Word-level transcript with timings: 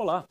Olá! 0.00 0.24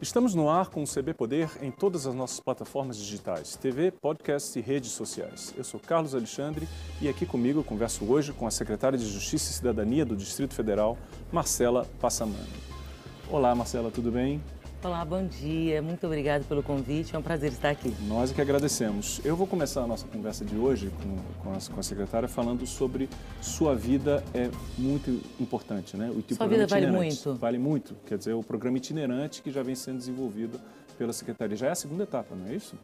Estamos 0.00 0.32
no 0.32 0.48
ar 0.48 0.68
com 0.68 0.80
o 0.80 0.86
CB 0.86 1.12
Poder 1.12 1.50
em 1.60 1.72
todas 1.72 2.06
as 2.06 2.14
nossas 2.14 2.38
plataformas 2.38 2.96
digitais, 2.96 3.56
TV, 3.56 3.90
podcast 3.90 4.56
e 4.56 4.62
redes 4.62 4.92
sociais. 4.92 5.52
Eu 5.58 5.64
sou 5.64 5.80
Carlos 5.80 6.14
Alexandre 6.14 6.68
e 7.02 7.08
aqui 7.08 7.26
comigo 7.26 7.64
converso 7.64 8.04
hoje 8.04 8.32
com 8.32 8.46
a 8.46 8.50
secretária 8.52 8.96
de 8.96 9.04
Justiça 9.04 9.50
e 9.50 9.54
Cidadania 9.54 10.04
do 10.04 10.14
Distrito 10.14 10.54
Federal, 10.54 10.96
Marcela 11.32 11.84
Passamani. 12.00 12.46
Olá, 13.28 13.56
Marcela, 13.56 13.90
tudo 13.90 14.12
bem? 14.12 14.40
Olá, 14.80 15.04
bom 15.04 15.26
dia. 15.26 15.82
Muito 15.82 16.06
obrigado 16.06 16.46
pelo 16.46 16.62
convite. 16.62 17.14
É 17.14 17.18
um 17.18 17.22
prazer 17.22 17.50
estar 17.50 17.70
aqui. 17.70 17.92
Nós 18.06 18.30
é 18.30 18.34
que 18.34 18.40
agradecemos. 18.40 19.20
Eu 19.24 19.34
vou 19.34 19.44
começar 19.44 19.82
a 19.82 19.86
nossa 19.88 20.06
conversa 20.06 20.44
de 20.44 20.54
hoje 20.56 20.92
com, 21.02 21.42
com, 21.42 21.52
a, 21.52 21.58
com 21.74 21.80
a 21.80 21.82
secretária 21.82 22.28
falando 22.28 22.64
sobre 22.64 23.08
sua 23.42 23.74
vida 23.74 24.22
é 24.32 24.48
muito 24.78 25.20
importante, 25.40 25.96
né? 25.96 26.08
O 26.10 26.22
sua 26.32 26.46
vida 26.46 26.64
vale 26.64 26.86
muito. 26.86 27.34
Vale 27.34 27.58
muito. 27.58 27.96
Quer 28.06 28.18
dizer, 28.18 28.34
o 28.34 28.42
programa 28.42 28.76
itinerante 28.76 29.42
que 29.42 29.50
já 29.50 29.64
vem 29.64 29.74
sendo 29.74 29.98
desenvolvido 29.98 30.60
pela 30.96 31.12
secretaria. 31.12 31.56
Já 31.56 31.66
é 31.66 31.70
a 31.70 31.74
segunda 31.74 32.04
etapa, 32.04 32.36
não 32.36 32.46
é 32.46 32.54
isso? 32.54 32.76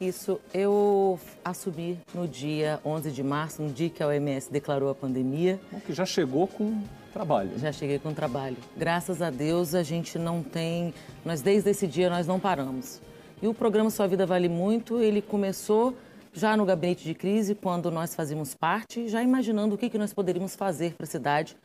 Isso, 0.00 0.40
eu 0.52 1.20
assumi 1.44 2.00
no 2.12 2.26
dia 2.26 2.80
11 2.84 3.12
de 3.12 3.22
março, 3.22 3.62
no 3.62 3.70
dia 3.70 3.88
que 3.88 4.02
a 4.02 4.08
OMS 4.08 4.50
declarou 4.50 4.90
a 4.90 4.94
pandemia. 4.94 5.60
Bom, 5.70 5.78
que 5.78 5.92
já 5.92 6.04
chegou 6.04 6.48
com 6.48 6.82
trabalho. 7.12 7.58
Já 7.58 7.70
cheguei 7.70 7.98
com 7.98 8.12
trabalho. 8.12 8.56
Graças 8.76 9.22
a 9.22 9.30
Deus 9.30 9.74
a 9.74 9.82
gente 9.82 10.18
não 10.18 10.42
tem, 10.42 10.92
nós 11.24 11.42
desde 11.42 11.70
esse 11.70 11.86
dia 11.86 12.10
nós 12.10 12.26
não 12.26 12.40
paramos. 12.40 13.00
E 13.40 13.46
o 13.46 13.54
programa 13.54 13.90
Sua 13.90 14.06
Vida 14.06 14.24
Vale 14.24 14.48
Muito, 14.48 15.00
ele 15.00 15.20
começou 15.20 15.96
já 16.32 16.56
no 16.56 16.64
gabinete 16.64 17.04
de 17.04 17.14
crise, 17.14 17.54
quando 17.54 17.90
nós 17.90 18.14
fazíamos 18.14 18.54
parte, 18.54 19.08
já 19.08 19.22
imaginando 19.22 19.74
o 19.74 19.78
que, 19.78 19.90
que 19.90 19.98
nós 19.98 20.14
poderíamos 20.14 20.56
fazer 20.56 20.94
para 20.94 21.04
a 21.04 21.08
cidade, 21.08 21.56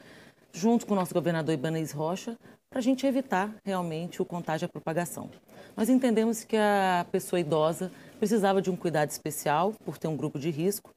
junto 0.51 0.85
com 0.85 0.93
o 0.93 0.95
nosso 0.95 1.13
governador 1.13 1.53
Ibanez 1.53 1.91
Rocha, 1.91 2.37
para 2.69 2.79
a 2.79 2.81
gente 2.81 3.07
evitar 3.07 3.55
realmente 3.63 4.21
o 4.21 4.25
contágio 4.25 4.65
e 4.65 4.67
a 4.67 4.69
propagação. 4.69 5.29
Nós 5.75 5.87
entendemos 5.87 6.43
que 6.43 6.57
a 6.57 7.05
pessoa 7.11 7.39
idosa 7.39 7.91
precisava 8.19 8.61
de 8.61 8.69
um 8.69 8.75
cuidado 8.75 9.09
especial 9.09 9.73
por 9.85 9.97
ter 9.97 10.07
um 10.07 10.17
grupo 10.17 10.37
de 10.37 10.49
risco. 10.49 10.93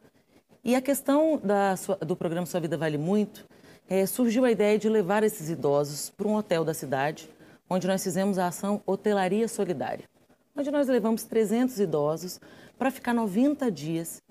E 0.64 0.74
a 0.74 0.80
questão 0.80 1.38
da, 1.42 1.74
do 2.04 2.16
programa 2.16 2.46
Sua 2.46 2.60
Vida 2.60 2.76
Vale 2.76 2.98
Muito, 2.98 3.46
é, 3.90 4.06
surgiu 4.06 4.44
a 4.44 4.52
ideia 4.52 4.78
de 4.78 4.88
levar 4.88 5.24
esses 5.24 5.50
idosos 5.50 6.10
para 6.16 6.28
um 6.28 6.36
hotel 6.36 6.64
da 6.64 6.72
cidade, 6.72 7.28
onde 7.68 7.88
nós 7.88 8.04
fizemos 8.04 8.38
a 8.38 8.46
ação 8.46 8.80
Hotelaria 8.86 9.48
Solidária, 9.48 10.04
onde 10.56 10.70
nós 10.70 10.86
levamos 10.86 11.24
300 11.24 11.80
idosos 11.80 12.40
para 12.78 12.92
ficar 12.92 13.12
90 13.12 13.68
dias, 13.68 14.22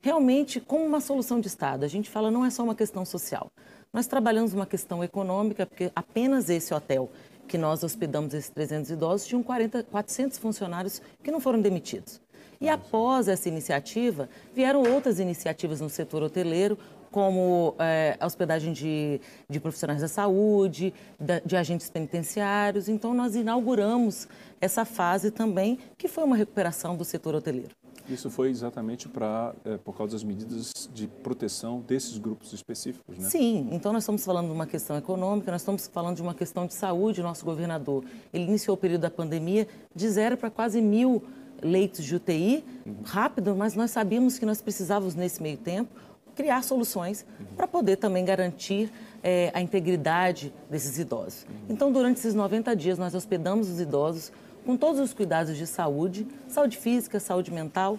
realmente 0.00 0.60
como 0.60 0.84
uma 0.84 1.00
solução 1.00 1.38
de 1.38 1.46
Estado. 1.46 1.84
A 1.84 1.88
gente 1.88 2.10
fala 2.10 2.28
não 2.28 2.44
é 2.44 2.50
só 2.50 2.64
uma 2.64 2.74
questão 2.74 3.04
social. 3.04 3.52
Nós 3.92 4.08
trabalhamos 4.08 4.52
uma 4.52 4.66
questão 4.66 5.04
econômica, 5.04 5.64
porque 5.64 5.92
apenas 5.94 6.50
esse 6.50 6.74
hotel 6.74 7.08
que 7.46 7.56
nós 7.56 7.84
hospedamos 7.84 8.34
esses 8.34 8.50
300 8.50 8.90
idosos 8.90 9.28
tinham 9.28 9.44
40, 9.44 9.84
400 9.84 10.38
funcionários 10.38 11.00
que 11.22 11.30
não 11.30 11.38
foram 11.38 11.60
demitidos. 11.60 12.20
E 12.60 12.68
após 12.68 13.28
essa 13.28 13.48
iniciativa, 13.48 14.28
vieram 14.52 14.82
outras 14.82 15.20
iniciativas 15.20 15.80
no 15.80 15.88
setor 15.88 16.22
hoteleiro, 16.22 16.76
como 17.14 17.76
é, 17.78 18.16
a 18.18 18.26
hospedagem 18.26 18.72
de, 18.72 19.20
de, 19.48 19.60
profissionais 19.60 20.00
da 20.00 20.08
saúde, 20.08 20.92
de, 21.20 21.40
de 21.46 21.56
agentes 21.56 21.88
penitenciários. 21.88 22.88
Então, 22.88 23.14
nós 23.14 23.36
inauguramos 23.36 24.26
essa 24.60 24.84
fase 24.84 25.30
também, 25.30 25.78
que 25.96 26.08
foi 26.08 26.24
uma 26.24 26.34
recuperação 26.34 26.96
do 26.96 27.04
setor 27.04 27.36
hoteleiro. 27.36 27.70
Isso 28.08 28.28
foi 28.28 28.50
exatamente 28.50 29.08
para 29.08 29.54
é, 29.64 29.76
por 29.76 29.96
causa 29.96 30.14
das 30.14 30.24
medidas 30.24 30.90
de 30.92 31.06
proteção 31.06 31.80
desses 31.86 32.18
grupos 32.18 32.52
específicos, 32.52 33.16
né? 33.16 33.28
Sim. 33.30 33.68
Então 33.70 33.92
nós 33.92 34.02
estamos 34.02 34.24
falando 34.24 34.48
de 34.48 34.52
uma 34.52 34.66
questão 34.66 34.96
econômica, 34.96 35.52
nós 35.52 35.60
estamos 35.60 35.86
falando 35.86 36.16
de 36.16 36.20
uma 36.20 36.34
questão 36.34 36.66
de 36.66 36.74
saúde. 36.74 37.22
Nosso 37.22 37.44
governador 37.44 38.04
ele 38.32 38.44
iniciou 38.44 38.74
o 38.74 38.78
período 38.78 39.02
da 39.02 39.10
pandemia 39.10 39.66
de 39.94 40.08
zero 40.10 40.36
para 40.36 40.50
quase 40.50 40.82
mil 40.82 41.22
leitos 41.62 42.04
de 42.04 42.14
UTI, 42.16 42.62
uhum. 42.84 42.96
rápido, 43.04 43.54
mas 43.56 43.74
nós 43.74 43.90
sabíamos 43.90 44.38
que 44.38 44.44
nós 44.44 44.60
precisávamos, 44.60 45.14
nesse 45.14 45.42
meio 45.42 45.56
tempo, 45.56 45.88
criar 46.34 46.62
soluções 46.62 47.24
para 47.56 47.66
poder 47.66 47.96
também 47.96 48.24
garantir 48.24 48.90
é, 49.22 49.50
a 49.54 49.60
integridade 49.60 50.52
desses 50.68 50.98
idosos. 50.98 51.46
Então, 51.68 51.90
durante 51.90 52.18
esses 52.18 52.34
90 52.34 52.74
dias, 52.76 52.98
nós 52.98 53.14
hospedamos 53.14 53.68
os 53.68 53.80
idosos 53.80 54.32
com 54.64 54.76
todos 54.76 55.00
os 55.00 55.12
cuidados 55.12 55.56
de 55.56 55.66
saúde, 55.66 56.26
saúde 56.48 56.76
física, 56.76 57.20
saúde 57.20 57.50
mental. 57.50 57.98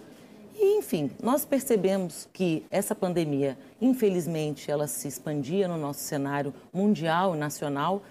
E, 0.54 0.78
enfim, 0.78 1.10
nós 1.22 1.44
percebemos 1.44 2.28
que 2.32 2.64
essa 2.70 2.94
pandemia, 2.94 3.58
infelizmente, 3.80 4.70
ela 4.70 4.86
se 4.86 5.06
expandia 5.06 5.68
no 5.68 5.76
nosso 5.76 6.00
cenário 6.00 6.54
mundial 6.72 7.34
e 7.34 7.38
nacional 7.38 8.02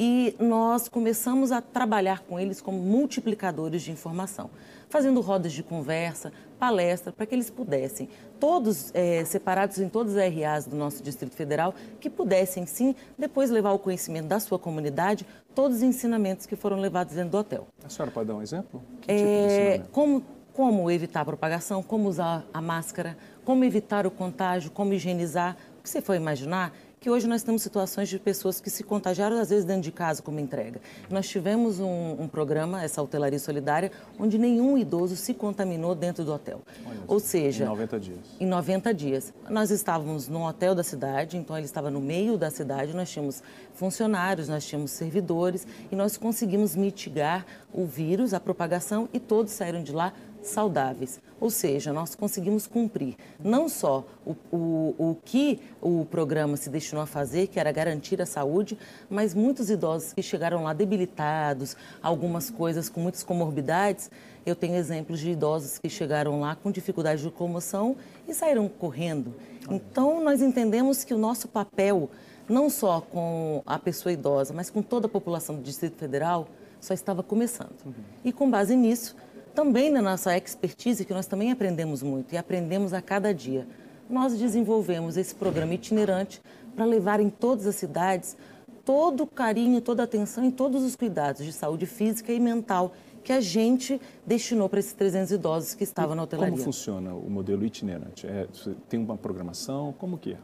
e 0.00 0.36
nós 0.38 0.88
começamos 0.88 1.50
a 1.50 1.60
trabalhar 1.60 2.20
com 2.20 2.38
eles 2.38 2.60
como 2.60 2.78
multiplicadores 2.78 3.82
de 3.82 3.90
informação, 3.90 4.48
fazendo 4.88 5.20
rodas 5.20 5.52
de 5.52 5.64
conversa, 5.64 6.32
palestra, 6.58 7.12
para 7.12 7.24
que 7.24 7.34
eles 7.34 7.50
pudessem, 7.50 8.08
todos 8.40 8.90
é, 8.94 9.24
separados 9.24 9.78
em 9.78 9.88
todos 9.88 10.14
os 10.14 10.18
RAs 10.18 10.66
do 10.66 10.76
nosso 10.76 11.02
Distrito 11.02 11.34
Federal, 11.34 11.74
que 12.00 12.10
pudessem 12.10 12.66
sim 12.66 12.94
depois 13.16 13.50
levar 13.50 13.70
ao 13.70 13.78
conhecimento 13.78 14.26
da 14.26 14.40
sua 14.40 14.58
comunidade 14.58 15.26
todos 15.54 15.78
os 15.78 15.82
ensinamentos 15.82 16.46
que 16.46 16.56
foram 16.56 16.78
levados 16.78 17.14
dentro 17.14 17.30
do 17.30 17.38
hotel. 17.38 17.68
A 17.84 17.88
senhora 17.88 18.10
pode 18.10 18.28
dar 18.28 18.34
um 18.34 18.42
exemplo? 18.42 18.82
Que 19.00 19.12
é, 19.12 19.78
tipo 19.78 19.88
como, 19.90 20.22
como 20.52 20.90
evitar 20.90 21.20
a 21.20 21.24
propagação, 21.24 21.82
como 21.82 22.08
usar 22.08 22.44
a 22.52 22.60
máscara, 22.60 23.16
como 23.44 23.64
evitar 23.64 24.06
o 24.06 24.10
contágio, 24.10 24.70
como 24.70 24.92
higienizar. 24.92 25.56
O 25.78 25.82
que 25.82 25.88
você 25.88 26.00
for 26.00 26.14
imaginar 26.14 26.72
que 27.00 27.08
hoje 27.08 27.26
nós 27.26 27.42
temos 27.42 27.62
situações 27.62 28.08
de 28.08 28.18
pessoas 28.18 28.60
que 28.60 28.70
se 28.70 28.82
contagiaram, 28.82 29.38
às 29.38 29.50
vezes, 29.50 29.64
dentro 29.64 29.82
de 29.82 29.92
casa 29.92 30.22
como 30.22 30.40
entrega. 30.40 30.80
Nós 31.08 31.28
tivemos 31.28 31.78
um, 31.78 32.22
um 32.22 32.28
programa, 32.28 32.82
essa 32.82 33.02
hotelaria 33.02 33.38
solidária, 33.38 33.92
onde 34.18 34.38
nenhum 34.38 34.76
idoso 34.76 35.16
se 35.16 35.32
contaminou 35.32 35.94
dentro 35.94 36.24
do 36.24 36.32
hotel. 36.32 36.60
Olha 36.86 37.00
Ou 37.06 37.20
seja... 37.20 37.64
Em 37.64 37.68
90 37.68 38.00
dias. 38.00 38.18
Em 38.40 38.46
90 38.46 38.94
dias. 38.94 39.34
Nós 39.48 39.70
estávamos 39.70 40.28
num 40.28 40.44
hotel 40.44 40.74
da 40.74 40.82
cidade, 40.82 41.36
então 41.36 41.56
ele 41.56 41.66
estava 41.66 41.90
no 41.90 42.00
meio 42.00 42.36
da 42.36 42.50
cidade, 42.50 42.94
nós 42.94 43.10
tínhamos 43.10 43.42
funcionários, 43.74 44.48
nós 44.48 44.66
tínhamos 44.66 44.90
servidores, 44.90 45.66
e 45.90 45.96
nós 45.96 46.16
conseguimos 46.16 46.74
mitigar 46.74 47.46
o 47.72 47.86
vírus, 47.86 48.34
a 48.34 48.40
propagação, 48.40 49.08
e 49.12 49.20
todos 49.20 49.52
saíram 49.52 49.82
de 49.82 49.92
lá 49.92 50.12
saudáveis. 50.42 51.20
Ou 51.40 51.50
seja, 51.50 51.92
nós 51.92 52.14
conseguimos 52.14 52.66
cumprir 52.66 53.16
não 53.42 53.68
só 53.68 54.04
o, 54.26 54.34
o, 54.50 54.94
o 54.98 55.16
que 55.24 55.60
o 55.80 56.04
programa 56.04 56.56
se 56.56 56.68
destinou 56.68 57.02
a 57.02 57.06
fazer, 57.06 57.46
que 57.46 57.60
era 57.60 57.70
garantir 57.70 58.20
a 58.20 58.26
saúde, 58.26 58.76
mas 59.08 59.34
muitos 59.34 59.70
idosos 59.70 60.12
que 60.12 60.22
chegaram 60.22 60.64
lá 60.64 60.72
debilitados, 60.72 61.76
algumas 62.02 62.50
coisas 62.50 62.88
com 62.88 63.00
muitas 63.00 63.22
comorbidades. 63.22 64.10
Eu 64.44 64.56
tenho 64.56 64.74
exemplos 64.76 65.20
de 65.20 65.30
idosos 65.30 65.78
que 65.78 65.88
chegaram 65.88 66.40
lá 66.40 66.56
com 66.56 66.70
dificuldade 66.70 67.20
de 67.20 67.26
locomoção 67.26 67.96
e 68.26 68.34
saíram 68.34 68.68
correndo. 68.68 69.34
Então, 69.70 70.22
nós 70.24 70.40
entendemos 70.40 71.04
que 71.04 71.12
o 71.12 71.18
nosso 71.18 71.46
papel, 71.46 72.10
não 72.48 72.70
só 72.70 73.00
com 73.00 73.62
a 73.66 73.78
pessoa 73.78 74.12
idosa, 74.12 74.54
mas 74.54 74.70
com 74.70 74.82
toda 74.82 75.06
a 75.06 75.10
população 75.10 75.56
do 75.56 75.62
Distrito 75.62 75.96
Federal, 75.96 76.48
só 76.80 76.94
estava 76.94 77.22
começando. 77.22 77.74
Uhum. 77.84 77.92
E 78.24 78.32
com 78.32 78.50
base 78.50 78.76
nisso, 78.76 79.16
também 79.54 79.90
na 79.90 80.02
nossa 80.02 80.36
expertise, 80.36 81.04
que 81.04 81.12
nós 81.12 81.26
também 81.26 81.50
aprendemos 81.50 82.02
muito 82.02 82.34
e 82.34 82.38
aprendemos 82.38 82.92
a 82.92 83.02
cada 83.02 83.32
dia, 83.32 83.66
nós 84.08 84.36
desenvolvemos 84.38 85.16
esse 85.16 85.34
programa 85.34 85.74
itinerante 85.74 86.40
para 86.74 86.84
levar 86.84 87.20
em 87.20 87.28
todas 87.28 87.66
as 87.66 87.74
cidades 87.74 88.36
todo 88.84 89.24
o 89.24 89.26
carinho, 89.26 89.82
toda 89.82 90.02
a 90.02 90.04
atenção 90.04 90.46
e 90.46 90.50
todos 90.50 90.82
os 90.82 90.96
cuidados 90.96 91.44
de 91.44 91.52
saúde 91.52 91.84
física 91.84 92.32
e 92.32 92.40
mental 92.40 92.94
que 93.22 93.32
a 93.32 93.40
gente 93.40 94.00
destinou 94.26 94.66
para 94.66 94.80
esses 94.80 94.94
300 94.94 95.32
idosos 95.32 95.74
que 95.74 95.84
estavam 95.84 96.14
e 96.14 96.16
na 96.16 96.22
hotelaria. 96.22 96.52
Como 96.52 96.64
funciona 96.64 97.12
o 97.12 97.28
modelo 97.28 97.62
itinerante? 97.66 98.26
É, 98.26 98.46
tem 98.88 98.98
uma 98.98 99.18
programação? 99.18 99.94
Como 99.98 100.16
que 100.16 100.32
é? 100.32 100.38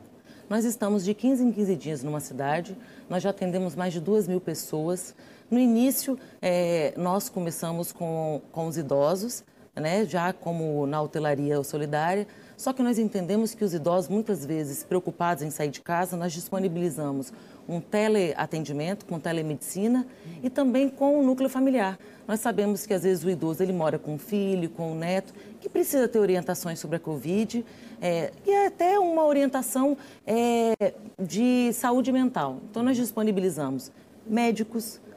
Nós 0.51 0.67
estamos 0.67 1.05
de 1.05 1.15
15 1.15 1.43
em 1.43 1.51
15 1.51 1.77
dias 1.77 2.03
numa 2.03 2.21
cidade, 2.21 2.77
nós 3.09 3.23
já 3.23 3.31
atendemos 3.31 3.75
mais 3.75 3.95
de 3.95 4.01
2 4.01 4.29
mil 4.29 4.41
pessoas. 4.41 5.15
No 5.51 5.59
início, 5.59 6.19
é, 6.41 6.95
nós 6.97 7.29
começamos 7.29 7.93
com, 7.93 8.41
com 8.51 8.67
os 8.67 8.77
idosos, 8.77 9.45
né, 9.77 10.05
já 10.05 10.33
como 10.33 10.87
na 10.87 11.03
hotelaria 11.03 11.63
solidária, 11.65 12.27
só 12.57 12.73
que 12.73 12.83
nós 12.83 12.99
entendemos 12.99 13.55
que 13.55 13.65
os 13.65 13.75
idosos, 13.75 14.09
muitas 14.09 14.47
vezes 14.47 14.85
preocupados 14.85 15.43
em 15.43 15.51
sair 15.51 15.71
de 15.71 15.81
casa, 15.81 16.17
nós 16.17 16.33
disponibilizamos 16.33 17.33
um 17.69 17.81
teleatendimento 17.81 19.05
com 19.07 19.19
telemedicina 19.19 20.07
e 20.43 20.49
também 20.49 20.89
com 20.89 21.19
o 21.19 21.23
núcleo 21.23 21.49
familiar. 21.49 21.99
Nós 22.27 22.41
sabemos 22.41 22.87
que 22.87 22.95
às 22.95 23.03
vezes 23.03 23.25
o 23.25 23.31
idoso 23.31 23.63
ele 23.63 23.73
mora 23.73 23.99
com 23.99 24.15
o 24.15 24.19
filho, 24.19 24.71
com 24.71 24.93
o 24.93 24.95
neto, 24.95 25.35
que 25.61 25.69
precisa 25.69 26.07
ter 26.07 26.19
orientações 26.19 26.79
sobre 26.79 26.97
a 26.97 27.01
Covid 27.01 27.65
é, 28.01 28.33
e 28.47 28.55
até 28.67 28.99
uma 28.99 29.25
orientação 29.25 29.97
é, 30.27 30.95
de 31.21 31.73
saúde 31.73 32.13
mental. 32.13 32.61
Então 32.71 32.83
nós 32.83 32.97
disponibilizamos 32.97 33.91
médicos, 34.27 35.01
é, 35.13 35.14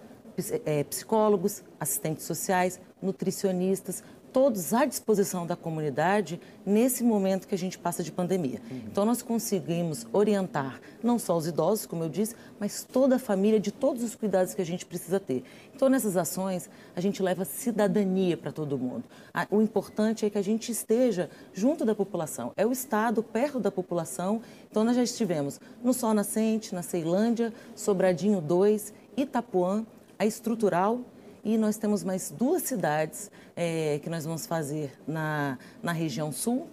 psicólogos, 0.89 1.63
assistentes 1.79 2.25
sociais, 2.25 2.79
nutricionistas, 3.01 4.03
todos 4.37 4.71
à 4.71 4.85
disposição 4.85 5.47
da 5.47 5.55
comunidade 5.55 6.39
nesse 6.63 7.03
momento 7.03 7.47
que 7.47 7.55
a 7.55 7.57
gente 7.57 7.77
passa 7.79 8.03
de 8.03 8.11
pandemia. 8.11 8.61
Uhum. 8.69 8.81
Então, 8.85 9.05
nós 9.05 9.23
conseguimos 9.23 10.05
orientar 10.13 10.79
não 11.01 11.17
só 11.17 11.35
os 11.35 11.47
idosos, 11.47 11.87
como 11.87 12.03
eu 12.03 12.09
disse, 12.09 12.35
mas 12.59 12.83
toda 12.83 13.15
a 13.15 13.19
família 13.19 13.59
de 13.59 13.71
todos 13.71 14.03
os 14.03 14.13
cuidados 14.13 14.53
que 14.53 14.61
a 14.61 14.65
gente 14.65 14.85
precisa 14.85 15.19
ter. 15.19 15.43
Então, 15.75 15.89
nessas 15.89 16.15
ações, 16.15 16.69
a 16.95 17.01
gente 17.01 17.23
leva 17.23 17.45
cidadania 17.45 18.37
para 18.37 18.51
todo 18.51 18.77
mundo. 18.77 19.05
O 19.49 19.61
importante 19.61 20.23
é 20.25 20.29
que 20.29 20.37
a 20.37 20.43
gente 20.43 20.71
esteja 20.71 21.31
junto 21.51 21.83
da 21.83 21.95
população. 21.95 22.51
É 22.55 22.63
o 22.63 22.71
Estado 22.71 23.23
perto 23.23 23.59
da 23.59 23.71
população. 23.71 24.41
Então, 24.69 24.83
nós 24.83 24.95
já 24.95 25.03
estivemos 25.03 25.59
no 25.83 25.93
Sol 25.93 26.13
Nascente, 26.13 26.75
na 26.75 26.83
Ceilândia, 26.83 27.51
Sobradinho 27.75 28.39
2, 28.39 28.93
Itapuã, 29.15 29.83
a 30.19 30.25
Estrutural 30.25 31.01
e 31.43 31.57
nós 31.57 31.77
temos 31.77 32.03
mais 32.03 32.29
duas 32.29 32.63
cidades 32.63 33.31
é, 33.55 33.99
que 34.03 34.09
nós 34.09 34.25
vamos 34.25 34.45
fazer 34.45 34.91
na, 35.07 35.57
na 35.81 35.91
região 35.91 36.31
sul. 36.31 36.67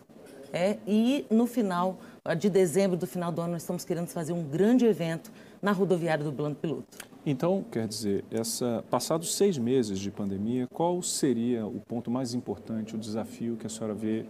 É, 0.53 0.79
e 0.87 1.27
no 1.31 1.47
final 1.47 1.99
de 2.39 2.49
dezembro, 2.49 2.97
do 2.97 3.07
final 3.07 3.31
do 3.31 3.41
ano, 3.41 3.53
nós 3.53 3.63
estamos 3.63 3.85
querendo 3.85 4.09
fazer 4.09 4.33
um 4.33 4.45
grande 4.45 4.85
evento 4.85 5.31
na 5.61 5.73
rodoviária 5.73 6.25
do 6.25 6.33
Plano 6.33 6.55
Piloto. 6.55 6.87
Então, 7.27 7.65
quer 7.73 7.89
dizer, 7.89 8.25
essa, 8.31 8.85
passados 8.91 9.35
seis 9.35 9.57
meses 9.59 9.99
de 9.99 10.11
pandemia, 10.11 10.69
qual 10.73 11.03
seria 11.03 11.67
o 11.67 11.81
ponto 11.81 12.11
mais 12.11 12.35
importante, 12.35 12.95
o 12.95 12.99
desafio 12.99 13.57
que 13.57 13.67
a 13.67 13.71
senhora 13.71 13.95
vê 13.95 14.27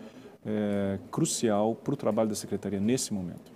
é, 0.47 0.99
crucial 1.11 1.75
para 1.75 1.93
o 1.93 1.97
trabalho 1.97 2.29
da 2.29 2.35
Secretaria 2.35 2.81
nesse 2.81 3.13
momento? 3.13 3.53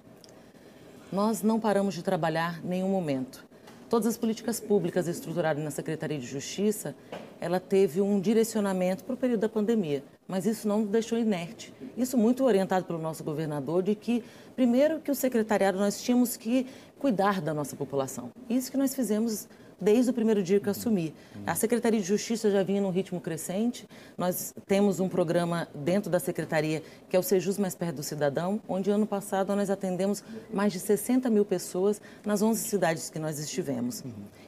Nós 1.13 1.43
não 1.43 1.59
paramos 1.59 1.95
de 1.95 2.03
trabalhar 2.03 2.63
nenhum 2.63 2.89
momento. 2.89 3.48
Todas 3.89 4.07
as 4.07 4.19
políticas 4.19 4.61
públicas 4.61 5.09
estruturadas 5.09 5.65
na 5.65 5.71
Secretaria 5.71 6.19
de 6.19 6.27
Justiça, 6.27 6.95
ela 7.41 7.59
teve 7.59 8.03
um 8.03 8.21
direcionamento 8.21 9.03
para 9.03 9.15
o 9.15 9.17
período 9.17 9.41
da 9.41 9.49
pandemia, 9.49 10.05
mas 10.27 10.45
isso 10.45 10.69
não 10.69 10.81
nos 10.81 10.91
deixou 10.91 11.17
inerte. 11.19 11.73
Isso 11.97 12.19
muito 12.19 12.45
orientado 12.45 12.85
pelo 12.85 12.99
nosso 12.99 13.25
governador 13.25 13.83
de 13.83 13.95
que, 13.95 14.23
primeiro, 14.55 15.01
que 15.01 15.11
o 15.11 15.15
secretariado 15.15 15.79
nós 15.79 16.03
tínhamos 16.03 16.37
que 16.37 16.67
cuidar 16.99 17.41
da 17.41 17.55
nossa 17.55 17.75
população. 17.75 18.31
Isso 18.49 18.71
que 18.71 18.77
nós 18.77 18.95
fizemos 18.95 19.49
desde 19.81 20.11
o 20.11 20.15
primeiro 20.15 20.43
dia 20.43 20.61
que 20.61 20.69
assumi. 20.69 21.15
A 21.47 21.55
Secretaria 21.55 22.01
de 22.01 22.07
Justiça 22.07 22.51
já 22.51 22.63
vinha 22.63 22.81
num 22.81 22.91
ritmo 22.91 23.21
crescente. 23.21 23.89
Nós 24.17 24.55
temos 24.67 25.01
um 25.01 25.09
programa 25.09 25.69
dentro 25.75 26.11
da 26.11 26.19
Secretaria 26.19 26.83
que 27.09 27.17
é 27.17 27.19
o 27.19 27.23
Sejus 27.23 27.59
Mais 27.59 27.75
Perto 27.75 27.97
do 27.97 28.03
Cidadão, 28.03 28.61
onde 28.69 28.91
ano 28.91 29.07
passado 29.07 29.55
nós 29.55 29.71
atendemos 29.71 30.23
mais 30.53 30.73
de 30.73 30.81
60 30.81 31.31
mil 31.31 31.45
pessoas 31.45 32.01
nas 32.25 32.43
11 32.43 32.69
cidades 32.69 33.11
que 33.11 33.19
nós 33.19 33.39
estivemos. 33.39 34.03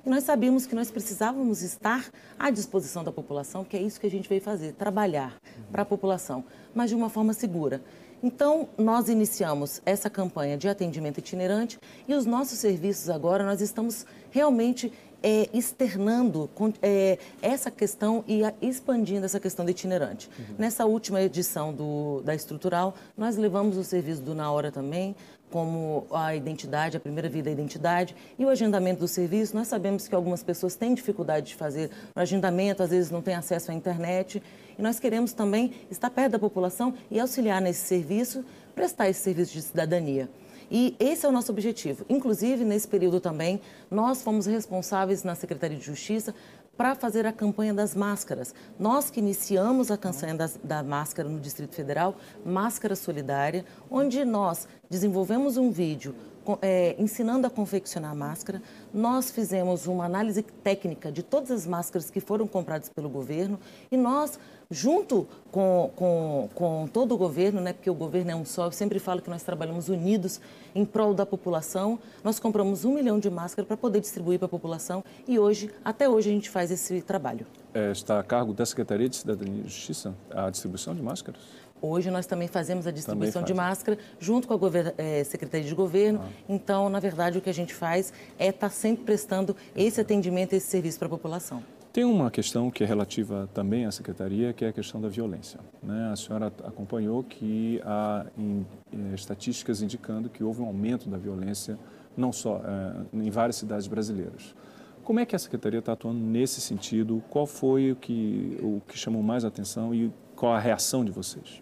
E 0.04 0.08
nós 0.08 0.24
sabíamos 0.24 0.66
que 0.66 0.74
nós 0.74 0.90
precisávamos 0.90 1.62
estar 1.62 2.10
à 2.38 2.50
disposição 2.50 3.04
da 3.04 3.12
população, 3.12 3.64
que 3.64 3.76
é 3.76 3.82
isso 3.82 4.00
que 4.00 4.06
a 4.06 4.10
gente 4.10 4.28
veio 4.28 4.40
fazer, 4.40 4.72
trabalhar 4.72 5.36
para 5.70 5.82
a 5.82 5.84
população, 5.86 6.44
mas 6.74 6.90
de 6.90 6.96
uma 6.96 7.08
forma 7.08 7.32
segura. 7.32 7.80
Então, 8.22 8.68
nós 8.76 9.08
iniciamos 9.08 9.80
essa 9.86 10.10
campanha 10.10 10.56
de 10.58 10.68
atendimento 10.68 11.18
itinerante 11.18 11.78
e 12.06 12.14
os 12.14 12.26
nossos 12.26 12.58
serviços 12.58 13.08
agora, 13.08 13.44
nós 13.44 13.62
estamos 13.62 14.04
realmente 14.30 14.92
é, 15.22 15.49
externando 15.52 16.50
é, 16.82 17.19
essa 17.43 17.70
questão 17.70 18.25
e 18.26 18.44
a, 18.44 18.52
expandindo 18.61 19.25
essa 19.25 19.40
questão 19.40 19.64
do 19.64 19.70
itinerante. 19.70 20.28
Uhum. 20.38 20.55
Nessa 20.58 20.87
última 20.87 21.20
edição 21.22 21.72
do, 21.72 22.22
da 22.25 22.34
Estrutural, 22.34 22.94
nós 23.17 23.37
levamos 23.37 23.76
o 23.76 23.84
serviço 23.84 24.22
do 24.22 24.34
Na 24.34 24.50
Hora 24.50 24.70
também, 24.70 25.14
como 25.50 26.06
a 26.12 26.34
identidade, 26.34 26.96
a 26.96 27.00
primeira 27.00 27.28
vida 27.28 27.44
da 27.46 27.50
identidade 27.50 28.14
e 28.38 28.44
o 28.44 28.49
agendamento 28.49 29.00
do 29.00 29.08
serviço. 29.08 29.55
Nós 29.55 29.69
sabemos 29.69 30.06
que 30.06 30.14
algumas 30.14 30.43
pessoas 30.43 30.76
têm 30.76 30.94
dificuldade 30.94 31.49
de 31.49 31.55
fazer 31.55 31.90
o 32.14 32.20
agendamento, 32.20 32.82
às 32.82 32.90
vezes 32.90 33.11
não 33.11 33.20
têm 33.20 33.34
acesso 33.34 33.70
à 33.70 33.75
internet. 33.75 34.43
E 34.78 34.82
nós 34.82 34.99
queremos 35.00 35.32
também 35.32 35.73
estar 35.90 36.08
perto 36.11 36.32
da 36.32 36.38
população 36.38 36.94
e 37.11 37.19
auxiliar 37.19 37.61
nesse 37.61 37.87
serviço, 37.87 38.44
prestar 38.75 39.08
esse 39.08 39.20
serviço 39.20 39.52
de 39.52 39.62
cidadania. 39.62 40.28
E 40.70 40.94
esse 41.00 41.26
é 41.26 41.28
o 41.28 41.32
nosso 41.32 41.50
objetivo. 41.50 42.05
Inclusive, 42.08 42.64
nesse 42.64 42.87
período 42.87 43.20
também, 43.20 43.61
nós 43.90 44.22
fomos 44.22 44.46
responsáveis 44.46 45.25
na 45.25 45.34
Secretaria 45.34 45.76
de 45.76 45.84
Justiça 45.84 46.34
para 46.76 46.94
fazer 46.94 47.26
a 47.26 47.32
campanha 47.32 47.75
das 47.75 47.94
máscaras. 47.94 48.55
Nós 48.78 49.11
que 49.11 49.20
iniciamos 49.20 49.90
a 49.90 49.99
campanha 49.99 50.34
das, 50.34 50.58
da 50.64 50.82
máscara 50.82 51.28
no 51.28 51.38
Distrito 51.38 51.75
Federal, 51.75 52.17
Máscara 52.43 52.96
Solidária, 52.96 53.67
onde 53.90 54.25
nós 54.25 54.67
desenvolvemos 54.88 55.58
um 55.58 55.70
vídeo 55.70 56.14
é, 56.62 56.96
ensinando 56.99 57.46
a 57.46 57.50
confeccionar 57.50 58.14
máscara. 58.14 58.62
Nós 58.94 59.31
fizemos 59.31 59.87
uma 59.87 60.06
análise 60.06 60.43
técnica 60.43 61.12
de 61.12 61.23
todas 61.23 61.50
as 61.50 61.66
máscaras 61.66 62.11
que 62.11 62.20
foram 62.20 62.46
compradas 62.46 62.88
pelo 62.88 63.08
governo 63.08 63.58
e 63.90 63.96
nós, 63.96 64.38
junto 64.70 65.26
com, 65.50 65.90
com, 65.96 66.49
com 66.55 66.88
todo 66.93 67.12
o 67.12 67.19
governo, 67.19 67.61
né, 67.61 67.72
porque 67.72 67.90
o 67.90 67.94
governo 67.94 68.31
é 68.31 68.37
um 68.37 68.44
só, 68.44 68.67
eu 68.67 68.72
sempre 68.72 69.00
falo 69.00 69.20
que 69.20 69.28
nós 69.28 69.43
trabalhamos 69.43 69.88
unidos 69.88 70.40
em 70.75 70.84
prol 70.84 71.12
da 71.12 71.26
população, 71.26 71.99
nós 72.22 72.38
compramos 72.38 72.84
um 72.84 72.94
milhão 72.94 73.19
de 73.19 73.28
máscaras 73.28 73.67
para 73.67 73.76
poder 73.76 74.00
distribuir 74.00 74.38
para 74.38 74.46
a 74.46 74.49
população 74.49 75.05
e 75.26 75.38
hoje, 75.38 75.70
até 75.84 76.08
hoje, 76.08 76.31
a 76.31 76.32
gente 76.32 76.49
faz 76.49 76.70
esse 76.70 77.02
trabalho. 77.02 77.46
É, 77.75 77.90
está 77.90 78.20
a 78.20 78.22
cargo 78.22 78.52
da 78.52 78.64
Secretaria 78.64 79.08
de 79.08 79.17
Cidadania 79.17 79.62
e 79.64 79.69
Justiça 79.69 80.14
a 80.31 80.49
distribuição 80.50 80.94
de 80.94 81.02
máscaras? 81.02 81.40
Hoje 81.82 82.11
nós 82.11 82.26
também 82.26 82.46
fazemos 82.46 82.87
a 82.87 82.90
distribuição 82.90 83.43
de 83.43 83.55
máscara 83.55 83.99
junto 84.19 84.46
com 84.46 84.55
a 84.55 84.58
é, 84.99 85.25
Secretaria 85.25 85.66
de 85.66 85.75
Governo. 85.75 86.20
Ah. 86.23 86.28
Então, 86.49 86.90
na 86.90 87.00
verdade, 87.00 87.38
o 87.38 87.40
que 87.40 87.49
a 87.49 87.55
gente 87.55 87.75
faz 87.75 88.12
é 88.38 88.49
estar 88.49 88.69
tá 88.69 88.70
sempre 88.70 89.05
prestando 89.05 89.56
esse 89.75 90.00
atendimento, 90.00 90.52
esse 90.52 90.66
serviço 90.66 90.99
para 90.99 91.06
a 91.06 91.11
população. 91.11 91.62
Tem 91.92 92.04
uma 92.04 92.31
questão 92.31 92.70
que 92.70 92.84
é 92.84 92.87
relativa 92.87 93.48
também 93.52 93.84
à 93.84 93.90
Secretaria, 93.90 94.52
que 94.52 94.64
é 94.64 94.69
a 94.69 94.72
questão 94.72 95.00
da 95.00 95.08
violência. 95.08 95.58
Né? 95.82 96.10
A 96.12 96.16
senhora 96.16 96.52
acompanhou 96.64 97.25
que 97.25 97.81
há 97.84 98.26
em, 98.38 98.64
em, 98.92 99.12
estatísticas 99.12 99.82
indicando 99.82 100.28
que 100.28 100.44
houve 100.44 100.62
um 100.62 100.66
aumento 100.66 101.08
da 101.08 101.19
violência, 101.19 101.76
não 102.16 102.32
só 102.32 102.62
é, 102.64 103.19
em 103.19 103.31
várias 103.31 103.56
cidades 103.56 103.88
brasileiras. 103.88 104.54
Como 105.02 105.19
é 105.19 105.26
que 105.26 105.34
a 105.34 105.38
Secretaria 105.38 105.81
está 105.81 105.92
atuando 105.92 106.20
nesse 106.20 106.60
sentido? 106.60 107.22
Qual 107.28 107.46
foi 107.46 107.90
o 107.90 107.96
que, 107.96 108.56
o 108.62 108.81
que 108.87 108.96
chamou 108.96 109.22
mais 109.22 109.44
atenção 109.44 109.92
e 109.92 110.12
qual 110.37 110.52
a 110.52 110.60
reação 110.60 111.04
de 111.04 111.10
vocês? 111.10 111.60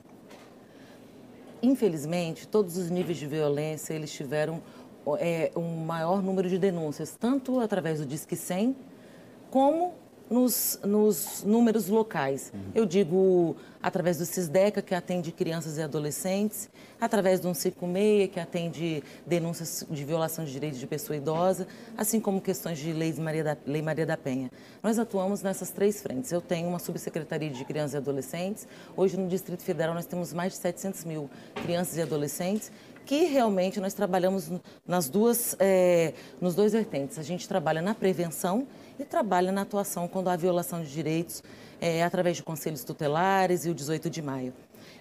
infelizmente, 1.62 2.46
todos 2.46 2.76
os 2.76 2.90
níveis 2.90 3.18
de 3.18 3.26
violência, 3.26 3.94
eles 3.94 4.12
tiveram 4.12 4.62
é, 5.18 5.50
um 5.56 5.84
maior 5.84 6.22
número 6.22 6.48
de 6.48 6.58
denúncias, 6.58 7.16
tanto 7.18 7.60
através 7.60 8.00
do 8.00 8.06
Disque 8.06 8.36
100, 8.36 8.76
como 9.50 9.94
nos, 10.30 10.78
nos 10.84 11.42
números 11.44 11.88
locais. 11.88 12.52
Uhum. 12.54 12.60
Eu 12.74 12.86
digo 12.86 13.56
através 13.82 14.18
do 14.18 14.26
CISDECA, 14.26 14.82
que 14.82 14.94
atende 14.94 15.30
crianças 15.32 15.78
e 15.78 15.82
adolescentes, 15.82 16.68
através 17.00 17.40
do 17.40 17.54
156, 17.54 18.30
que 18.30 18.40
atende 18.40 19.02
denúncias 19.26 19.86
de 19.88 20.04
violação 20.04 20.44
de 20.44 20.52
direitos 20.52 20.80
de 20.80 20.86
pessoa 20.86 21.16
idosa, 21.16 21.66
assim 21.96 22.20
como 22.20 22.40
questões 22.40 22.78
de 22.78 22.92
Lei 22.92 23.12
Maria 23.14 23.44
da, 23.44 23.56
Lei 23.66 23.80
Maria 23.80 24.04
da 24.04 24.16
Penha. 24.16 24.50
Nós 24.82 24.98
atuamos 24.98 25.42
nessas 25.42 25.70
três 25.70 26.02
frentes. 26.02 26.32
Eu 26.32 26.40
tenho 26.40 26.68
uma 26.68 26.78
subsecretaria 26.78 27.50
de 27.50 27.64
crianças 27.64 27.94
e 27.94 27.96
adolescentes. 27.98 28.66
Hoje, 28.96 29.16
no 29.16 29.28
Distrito 29.28 29.62
Federal, 29.62 29.94
nós 29.94 30.06
temos 30.06 30.32
mais 30.32 30.52
de 30.52 30.58
700 30.58 31.04
mil 31.04 31.30
crianças 31.62 31.96
e 31.96 32.02
adolescentes 32.02 32.72
que 33.08 33.24
realmente 33.24 33.80
nós 33.80 33.94
trabalhamos 33.94 34.50
nas 34.86 35.08
duas, 35.08 35.56
é, 35.58 36.12
nos 36.38 36.54
dois 36.54 36.74
vertentes. 36.74 37.18
A 37.18 37.22
gente 37.22 37.48
trabalha 37.48 37.80
na 37.80 37.94
prevenção 37.94 38.66
e 38.98 39.04
trabalha 39.04 39.52
na 39.52 39.62
atuação 39.62 40.08
quando 40.08 40.28
há 40.28 40.36
violação 40.36 40.82
de 40.82 40.92
direitos 40.92 41.42
é, 41.80 42.02
através 42.02 42.36
de 42.36 42.42
conselhos 42.42 42.84
tutelares 42.84 43.64
e 43.64 43.70
o 43.70 43.74
18 43.74 44.10
de 44.10 44.20
maio. 44.20 44.52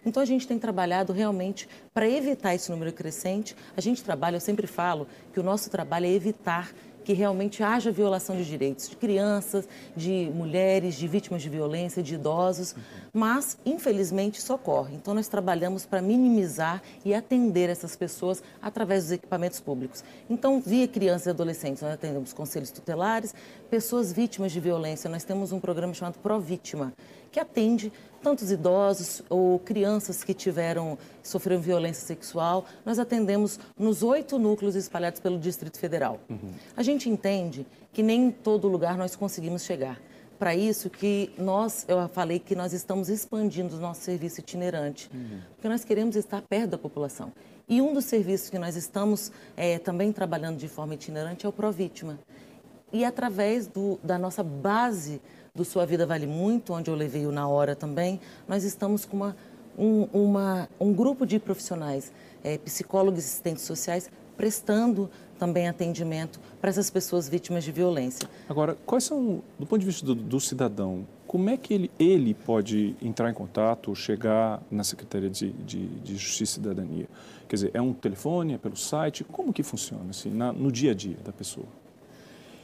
Então 0.06 0.22
a 0.22 0.26
gente 0.26 0.48
tem 0.48 0.58
trabalhado 0.58 1.12
realmente 1.12 1.68
para 1.94 2.08
evitar 2.08 2.54
esse 2.56 2.72
número 2.72 2.94
crescente. 2.94 3.56
A 3.76 3.82
gente 3.82 4.04
trabalha, 4.04 4.38
eu 4.38 4.42
sempre 4.42 4.68
falo 4.68 5.08
que 5.34 5.40
o 5.40 5.44
nosso 5.44 5.70
trabalho 5.70 6.06
é 6.06 6.12
evitar 6.12 6.72
que 7.08 7.14
realmente 7.14 7.64
haja 7.64 7.90
violação 7.90 8.36
de 8.36 8.44
direitos 8.44 8.90
de 8.90 8.98
crianças, 8.98 9.66
de 9.96 10.30
mulheres, 10.36 10.96
de 10.96 11.08
vítimas 11.08 11.42
de 11.42 11.48
violência, 11.48 12.04
de 12.04 12.16
idosos, 12.16 12.76
mas 13.14 13.58
infelizmente 13.66 14.40
isso 14.40 14.54
ocorre. 14.54 14.94
Então 14.94 15.14
nós 15.14 15.30
trabalhamos 15.30 15.86
para 15.86 16.02
minimizar 16.02 16.84
e 17.06 17.14
atender 17.14 17.70
essas 17.70 17.96
pessoas 17.96 18.44
através 18.62 19.04
dos 19.04 19.14
equipamentos 19.14 19.62
públicos. 19.62 20.04
Então, 20.30 20.60
via 20.60 20.86
crianças 20.86 21.28
e 21.28 21.30
adolescentes, 21.30 21.82
nós 21.82 21.94
atendemos 21.94 22.34
conselhos 22.34 22.72
tutelares, 22.72 23.34
pessoas 23.70 24.12
vítimas 24.12 24.52
de 24.52 24.60
violência, 24.60 25.10
nós 25.10 25.24
temos 25.24 25.54
um 25.54 25.62
programa 25.62 25.94
chamado 25.94 26.20
Pro 26.20 26.42
Vítima, 26.42 26.92
que 27.32 27.40
atende 27.40 27.92
tantos 28.22 28.52
idosos 28.52 29.22
ou 29.30 29.60
crianças 29.60 30.24
que 30.24 30.34
tiveram 30.34 30.98
sofreram 31.24 31.62
violência 31.62 32.06
sexual. 32.06 32.66
Nós 32.86 33.00
atendemos 33.00 33.60
nos 33.78 34.04
oito 34.04 34.38
núcleos 34.38 34.76
espalhados 34.76 35.20
pelo 35.20 35.40
Distrito 35.40 35.78
Federal. 35.78 36.20
Uhum. 36.30 36.54
A 36.76 36.84
gente 36.84 37.10
entende 37.10 37.66
que 37.94 38.04
nem 38.04 38.26
em 38.26 38.32
todo 38.32 38.68
lugar 38.68 38.98
nós 38.98 39.16
conseguimos 39.16 39.64
chegar. 39.64 40.00
Para 40.38 40.56
isso 40.56 40.90
que 40.90 41.32
nós, 41.38 41.84
eu 41.88 42.08
falei 42.10 42.38
que 42.38 42.56
nós 42.56 42.72
estamos 42.72 43.10
expandindo 43.10 43.76
o 43.76 43.80
nosso 43.80 44.02
serviço 44.02 44.40
itinerante, 44.40 45.10
uhum. 45.12 45.40
porque 45.56 45.68
nós 45.68 45.84
queremos 45.84 46.16
estar 46.16 46.42
perto 46.44 46.72
da 46.72 46.78
população. 46.78 47.32
E 47.68 47.82
um 47.82 47.94
dos 47.94 48.06
serviços 48.06 48.50
que 48.50 48.60
nós 48.60 48.76
estamos 48.76 49.32
é, 49.56 49.80
também 49.80 50.12
trabalhando 50.12 50.58
de 50.58 50.68
forma 50.68 50.94
itinerante 50.94 51.46
é 51.46 51.50
o 51.50 51.52
Provítima. 51.52 52.20
E 52.92 53.04
através 53.04 53.68
do, 53.68 54.00
da 54.02 54.18
nossa 54.18 54.44
base 54.44 55.22
do 55.54 55.66
Sua 55.66 55.86
Vida 55.86 56.06
Vale 56.06 56.28
Muito, 56.28 56.74
onde 56.74 56.90
eu 56.90 56.96
levei 56.96 57.26
o 57.26 57.32
Na 57.32 57.48
Hora 57.48 57.76
também, 57.76 58.20
nós 58.48 58.64
estamos 58.64 59.04
com 59.04 59.18
uma, 59.18 59.36
um, 59.78 60.04
uma, 60.14 60.70
um 60.80 60.94
grupo 60.94 61.26
de 61.26 61.38
profissionais, 61.40 62.14
é, 62.44 62.58
psicólogos 62.60 63.24
e 63.24 63.28
assistentes 63.28 63.64
sociais, 63.64 64.10
prestando 64.38 65.10
também 65.38 65.68
atendimento 65.68 66.40
para 66.62 66.70
essas 66.70 66.90
pessoas 66.90 67.28
vítimas 67.28 67.64
de 67.64 67.72
violência. 67.72 68.30
Agora, 68.48 68.78
quais 68.86 69.04
são, 69.04 69.42
do 69.60 69.66
ponto 69.66 69.80
de 69.80 69.86
vista 69.86 70.06
do, 70.06 70.16
do 70.16 70.40
cidadão, 70.40 71.06
como 71.28 71.50
é 71.50 71.58
que 71.58 71.74
ele, 71.74 71.92
ele 72.00 72.34
pode 72.34 72.96
entrar 73.02 73.30
em 73.30 73.34
contato 73.34 73.94
chegar 73.94 74.62
na 74.72 74.84
Secretaria 74.84 75.30
de, 75.30 75.52
de, 75.52 75.88
de, 75.88 76.16
Justiça 76.16 76.44
e 76.44 76.64
Cidadania? 76.64 77.10
Quer 77.50 77.56
dizer, 77.56 77.72
é 77.74 77.82
um 77.82 77.94
telefone, 77.94 78.54
é 78.54 78.58
pelo 78.58 78.78
site? 78.78 79.24
Como 79.26 79.52
que 79.52 79.62
funciona 79.62 80.10
assim, 80.10 80.30
na, 80.30 80.54
no 80.54 80.72
dia 80.72 80.92
a 80.92 80.96
dia 80.96 81.18
da 81.26 81.34
pessoa? 81.34 81.68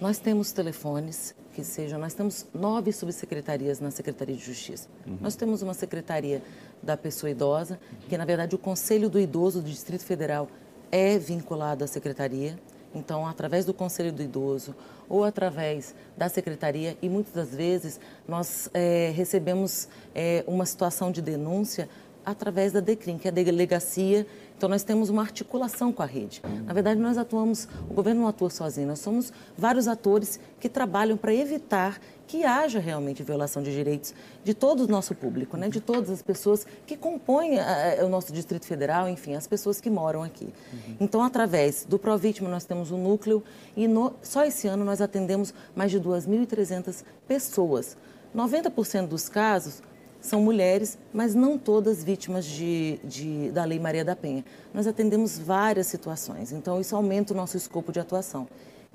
Nós 0.03 0.19
temos 0.19 0.51
telefones 0.51 1.33
que 1.53 1.63
sejam, 1.63 1.97
nós 1.97 2.13
temos 2.13 2.45
nove 2.53 2.91
subsecretarias 2.91 3.79
na 3.79 3.89
Secretaria 3.89 4.35
de 4.35 4.43
Justiça. 4.43 4.89
Uhum. 5.07 5.17
Nós 5.21 5.33
temos 5.33 5.61
uma 5.61 5.73
secretaria 5.73 6.41
da 6.81 6.97
pessoa 6.97 7.29
idosa, 7.29 7.79
que 8.09 8.17
na 8.17 8.25
verdade 8.25 8.53
o 8.53 8.57
Conselho 8.57 9.09
do 9.09 9.17
Idoso 9.17 9.61
do 9.61 9.69
Distrito 9.69 10.03
Federal 10.03 10.49
é 10.91 11.17
vinculado 11.17 11.85
à 11.85 11.87
secretaria. 11.87 12.59
Então, 12.93 13.25
através 13.25 13.63
do 13.63 13.73
Conselho 13.73 14.11
do 14.11 14.21
Idoso 14.21 14.75
ou 15.07 15.23
através 15.23 15.95
da 16.17 16.27
secretaria, 16.27 16.97
e 17.01 17.07
muitas 17.07 17.33
das 17.33 17.55
vezes 17.55 17.97
nós 18.27 18.69
é, 18.73 19.09
recebemos 19.15 19.87
é, 20.13 20.43
uma 20.45 20.65
situação 20.65 21.13
de 21.13 21.21
denúncia 21.21 21.87
através 22.25 22.73
da 22.73 22.81
DECRIM, 22.81 23.17
que 23.17 23.29
é 23.29 23.31
a 23.31 23.33
Delegacia 23.33 24.27
então, 24.57 24.69
nós 24.69 24.83
temos 24.83 25.09
uma 25.09 25.21
articulação 25.21 25.91
com 25.91 26.01
a 26.01 26.05
rede. 26.05 26.41
Na 26.65 26.73
verdade, 26.73 26.99
nós 26.99 27.17
atuamos, 27.17 27.67
o 27.89 27.93
governo 27.93 28.21
não 28.21 28.27
atua 28.27 28.49
sozinho, 28.49 28.87
nós 28.87 28.99
somos 28.99 29.33
vários 29.57 29.87
atores 29.87 30.39
que 30.59 30.69
trabalham 30.69 31.17
para 31.17 31.33
evitar 31.33 31.99
que 32.25 32.45
haja 32.45 32.79
realmente 32.79 33.21
violação 33.21 33.61
de 33.61 33.71
direitos 33.71 34.13
de 34.43 34.53
todo 34.53 34.85
o 34.85 34.87
nosso 34.87 35.13
público, 35.13 35.57
né? 35.57 35.69
de 35.69 35.81
todas 35.81 36.09
as 36.09 36.21
pessoas 36.21 36.65
que 36.87 36.95
compõem 36.95 37.59
a, 37.59 37.63
eh, 37.63 38.01
a, 38.01 38.05
o 38.05 38.09
nosso 38.09 38.31
Distrito 38.31 38.65
Federal, 38.65 39.09
enfim, 39.09 39.35
as 39.35 39.45
pessoas 39.45 39.81
que 39.81 39.89
moram 39.89 40.23
aqui. 40.23 40.45
Uhum. 40.45 40.95
Então, 40.99 41.21
através 41.21 41.85
do 41.85 41.99
Provítima, 41.99 42.49
nós 42.49 42.65
temos 42.65 42.89
um 42.89 42.97
núcleo 42.97 43.43
e 43.75 43.87
no, 43.87 44.13
só 44.21 44.45
esse 44.45 44.67
ano 44.67 44.85
nós 44.85 45.01
atendemos 45.01 45.53
mais 45.75 45.91
de 45.91 45.99
2.300 45.99 47.03
pessoas. 47.27 47.97
90% 48.35 49.07
dos 49.07 49.29
casos 49.29 49.81
são 50.23 50.41
mulheres, 50.41 50.97
mas 51.13 51.35
não 51.35 51.57
todas 51.57 52.01
vítimas 52.01 52.45
de, 52.45 52.97
de, 53.03 53.51
da 53.51 53.65
Lei 53.65 53.77
Maria 53.77 54.05
da 54.05 54.15
Penha. 54.15 54.43
Nós 54.73 54.87
atendemos 54.87 55.37
várias 55.37 55.87
situações, 55.87 56.53
então 56.53 56.79
isso 56.79 56.95
aumenta 56.95 57.33
o 57.33 57.37
nosso 57.37 57.57
escopo 57.57 57.91
de 57.91 57.99
atuação. 57.99 58.47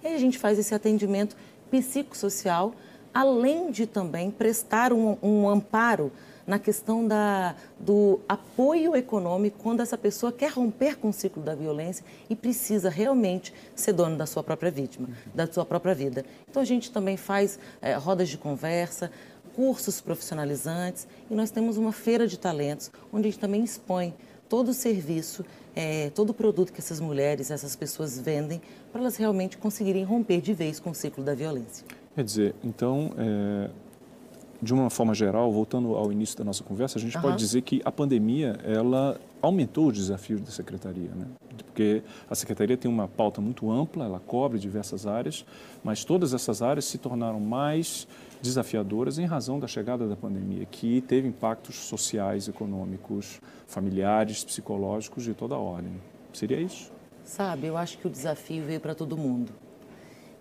E 0.02 0.06
a 0.06 0.18
gente 0.18 0.38
faz 0.38 0.58
esse 0.58 0.74
atendimento 0.74 1.36
psicossocial, 1.70 2.72
além 3.12 3.70
de 3.70 3.86
também 3.86 4.30
prestar 4.30 4.90
um, 4.90 5.18
um 5.22 5.46
amparo 5.46 6.10
na 6.48 6.58
questão 6.58 7.06
da, 7.06 7.54
do 7.78 8.20
apoio 8.26 8.96
econômico 8.96 9.58
quando 9.62 9.80
essa 9.80 9.98
pessoa 9.98 10.32
quer 10.32 10.50
romper 10.50 10.96
com 10.96 11.10
o 11.10 11.12
ciclo 11.12 11.42
da 11.42 11.54
violência 11.54 12.02
e 12.30 12.34
precisa 12.34 12.88
realmente 12.88 13.52
ser 13.74 13.92
dono 13.92 14.16
da 14.16 14.24
sua 14.24 14.42
própria 14.42 14.70
vítima, 14.70 15.10
da 15.34 15.46
sua 15.46 15.66
própria 15.66 15.94
vida. 15.94 16.24
Então 16.48 16.62
a 16.62 16.64
gente 16.64 16.90
também 16.90 17.18
faz 17.18 17.58
é, 17.82 17.94
rodas 17.96 18.30
de 18.30 18.38
conversa, 18.38 19.10
cursos 19.58 20.00
profissionalizantes 20.00 21.08
e 21.28 21.34
nós 21.34 21.50
temos 21.50 21.76
uma 21.76 21.90
feira 21.90 22.28
de 22.28 22.38
talentos, 22.38 22.92
onde 23.12 23.26
a 23.26 23.30
gente 23.32 23.40
também 23.40 23.64
expõe 23.64 24.14
todo 24.48 24.68
o 24.68 24.72
serviço, 24.72 25.44
é, 25.74 26.10
todo 26.10 26.30
o 26.30 26.34
produto 26.34 26.72
que 26.72 26.78
essas 26.78 27.00
mulheres, 27.00 27.50
essas 27.50 27.74
pessoas 27.74 28.20
vendem, 28.20 28.62
para 28.92 29.00
elas 29.00 29.16
realmente 29.16 29.58
conseguirem 29.58 30.04
romper 30.04 30.40
de 30.40 30.54
vez 30.54 30.78
com 30.78 30.90
o 30.90 30.94
ciclo 30.94 31.24
da 31.24 31.34
violência. 31.34 31.84
Quer 32.14 32.22
dizer, 32.22 32.54
então, 32.62 33.10
é, 33.18 33.68
de 34.62 34.72
uma 34.72 34.90
forma 34.90 35.12
geral, 35.12 35.50
voltando 35.50 35.96
ao 35.96 36.12
início 36.12 36.38
da 36.38 36.44
nossa 36.44 36.62
conversa, 36.62 36.96
a 36.96 37.00
gente 37.00 37.16
uhum. 37.16 37.22
pode 37.22 37.36
dizer 37.38 37.62
que 37.62 37.82
a 37.84 37.90
pandemia, 37.90 38.60
ela 38.64 39.20
aumentou 39.42 39.88
os 39.88 39.96
desafios 39.96 40.40
da 40.40 40.52
secretaria, 40.52 41.10
né? 41.16 41.26
Porque 41.64 42.04
a 42.30 42.34
secretaria 42.36 42.76
tem 42.76 42.88
uma 42.88 43.08
pauta 43.08 43.40
muito 43.40 43.68
ampla, 43.68 44.04
ela 44.04 44.20
cobre 44.20 44.56
diversas 44.56 45.04
áreas, 45.04 45.44
mas 45.82 46.04
todas 46.04 46.32
essas 46.32 46.62
áreas 46.62 46.84
se 46.84 46.96
tornaram 46.96 47.40
mais 47.40 48.06
desafiadoras 48.40 49.18
em 49.18 49.24
razão 49.24 49.58
da 49.58 49.66
chegada 49.66 50.06
da 50.06 50.16
pandemia, 50.16 50.64
que 50.66 51.00
teve 51.02 51.28
impactos 51.28 51.76
sociais, 51.76 52.48
econômicos, 52.48 53.40
familiares, 53.66 54.44
psicológicos 54.44 55.24
de 55.24 55.34
toda 55.34 55.56
ordem. 55.56 55.92
Seria 56.32 56.60
isso? 56.60 56.92
Sabe, 57.24 57.66
eu 57.66 57.76
acho 57.76 57.98
que 57.98 58.06
o 58.06 58.10
desafio 58.10 58.64
veio 58.64 58.80
para 58.80 58.94
todo 58.94 59.16
mundo. 59.16 59.52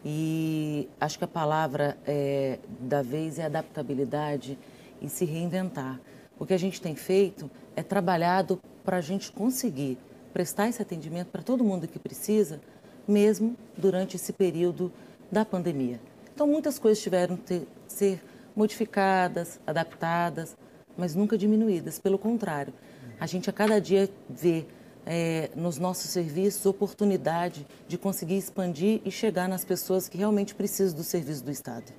E 0.06 0.88
acho 1.02 1.18
que 1.18 1.24
a 1.26 1.28
palavra 1.28 1.98
é, 2.06 2.60
da 2.80 3.02
vez 3.02 3.40
é 3.40 3.46
adaptabilidade 3.46 4.58
e 5.02 5.10
se 5.10 5.26
reinventar. 5.26 6.00
O 6.40 6.46
que 6.46 6.54
a 6.54 6.58
gente 6.58 6.80
tem 6.80 6.96
feito 6.96 7.50
é 7.76 7.84
trabalhado 7.84 8.60
para 8.86 8.98
a 8.98 9.02
gente 9.02 9.32
conseguir 9.32 9.98
prestar 10.32 10.70
esse 10.70 10.82
atendimento 10.82 11.28
para 11.28 11.42
todo 11.42 11.64
mundo 11.64 11.88
que 11.88 12.00
precisa, 12.00 12.62
mesmo 13.08 13.56
durante 13.76 14.16
esse 14.16 14.32
período 14.32 14.92
da 15.32 15.44
pandemia. 15.44 16.00
Então, 16.38 16.46
muitas 16.46 16.78
coisas 16.78 17.02
tiveram 17.02 17.36
que 17.36 17.64
ser 17.88 18.22
modificadas, 18.56 19.60
adaptadas, 19.66 20.56
mas 20.96 21.16
nunca 21.16 21.36
diminuídas. 21.36 21.98
Pelo 21.98 22.20
contrário, 22.20 22.72
a 23.20 23.26
gente 23.26 23.50
a 23.50 23.54
cada 23.54 23.82
dia 23.82 24.08
vê 24.30 24.64
é, 25.04 25.50
nos 25.56 25.80
nossos 25.80 26.12
serviços 26.12 26.64
oportunidade 26.68 27.66
de 27.88 27.98
conseguir 27.98 28.38
expandir 28.38 29.02
e 29.04 29.10
chegar 29.10 29.50
nas 29.50 29.66
pessoas 29.66 30.08
que 30.08 30.16
realmente 30.16 30.54
precisam 30.54 30.96
do 30.96 31.04
serviço 31.04 31.44
do 31.44 31.50
Estado. 31.50 31.92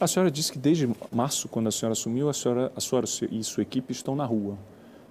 A 0.00 0.08
senhora 0.08 0.28
disse 0.28 0.50
que 0.50 0.58
desde 0.58 0.90
março, 1.12 1.48
quando 1.48 1.68
a 1.68 1.70
senhora 1.70 1.92
assumiu, 1.92 2.28
a 2.28 2.34
senhora, 2.34 2.72
a 2.74 2.80
senhora 2.80 3.06
e 3.30 3.44
sua 3.44 3.62
equipe 3.62 3.92
estão 3.92 4.16
na 4.16 4.24
rua. 4.24 4.58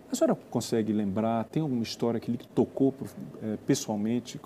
A 0.09 0.15
senhora 0.15 0.37
consegue 0.49 0.93
lembrar, 0.93 1.43
tem 1.45 1.61
alguma 1.61 1.83
história 1.83 2.17
que 2.17 2.31
lhe 2.31 2.37
tocou 2.37 2.93
é, 3.43 3.57
pessoalmente 3.67 4.39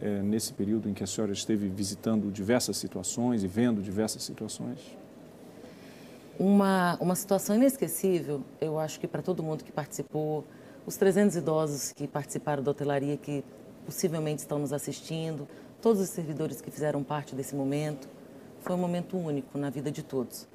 é, 0.00 0.22
nesse 0.22 0.52
período 0.52 0.88
em 0.88 0.94
que 0.94 1.02
a 1.02 1.06
senhora 1.06 1.32
esteve 1.32 1.68
visitando 1.68 2.30
diversas 2.30 2.76
situações 2.76 3.42
e 3.42 3.48
vendo 3.48 3.82
diversas 3.82 4.22
situações? 4.22 4.78
Uma, 6.38 6.96
uma 7.00 7.16
situação 7.16 7.56
inesquecível, 7.56 8.42
eu 8.60 8.78
acho 8.78 9.00
que 9.00 9.08
para 9.08 9.20
todo 9.20 9.42
mundo 9.42 9.64
que 9.64 9.72
participou, 9.72 10.44
os 10.86 10.96
300 10.96 11.34
idosos 11.34 11.90
que 11.90 12.06
participaram 12.06 12.62
da 12.62 12.70
hotelaria, 12.70 13.16
que 13.16 13.44
possivelmente 13.84 14.42
estão 14.42 14.60
nos 14.60 14.72
assistindo, 14.72 15.48
todos 15.82 16.00
os 16.00 16.10
servidores 16.10 16.60
que 16.60 16.70
fizeram 16.70 17.02
parte 17.02 17.34
desse 17.34 17.56
momento, 17.56 18.08
foi 18.60 18.76
um 18.76 18.78
momento 18.78 19.16
único 19.16 19.58
na 19.58 19.68
vida 19.68 19.90
de 19.90 20.04
todos. 20.04 20.46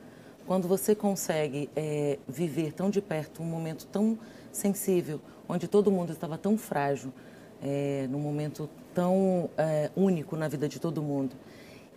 Quando 0.47 0.69
você 0.69 0.95
consegue 0.95 1.69
é, 1.75 2.17
viver 2.27 2.71
tão 2.71 2.89
de 2.89 3.01
perto 3.01 3.41
um 3.41 3.45
momento 3.45 3.85
tão 3.87 4.17
sensível, 4.53 5.19
onde 5.49 5.67
todo 5.67 5.91
mundo 5.91 6.13
estava 6.13 6.37
tão 6.37 6.57
frágil, 6.57 7.11
é, 7.61 8.07
num 8.09 8.19
momento 8.19 8.69
tão 8.93 9.49
é, 9.57 9.89
único 9.95 10.37
na 10.37 10.47
vida 10.47 10.69
de 10.69 10.79
todo 10.79 11.01
mundo, 11.01 11.35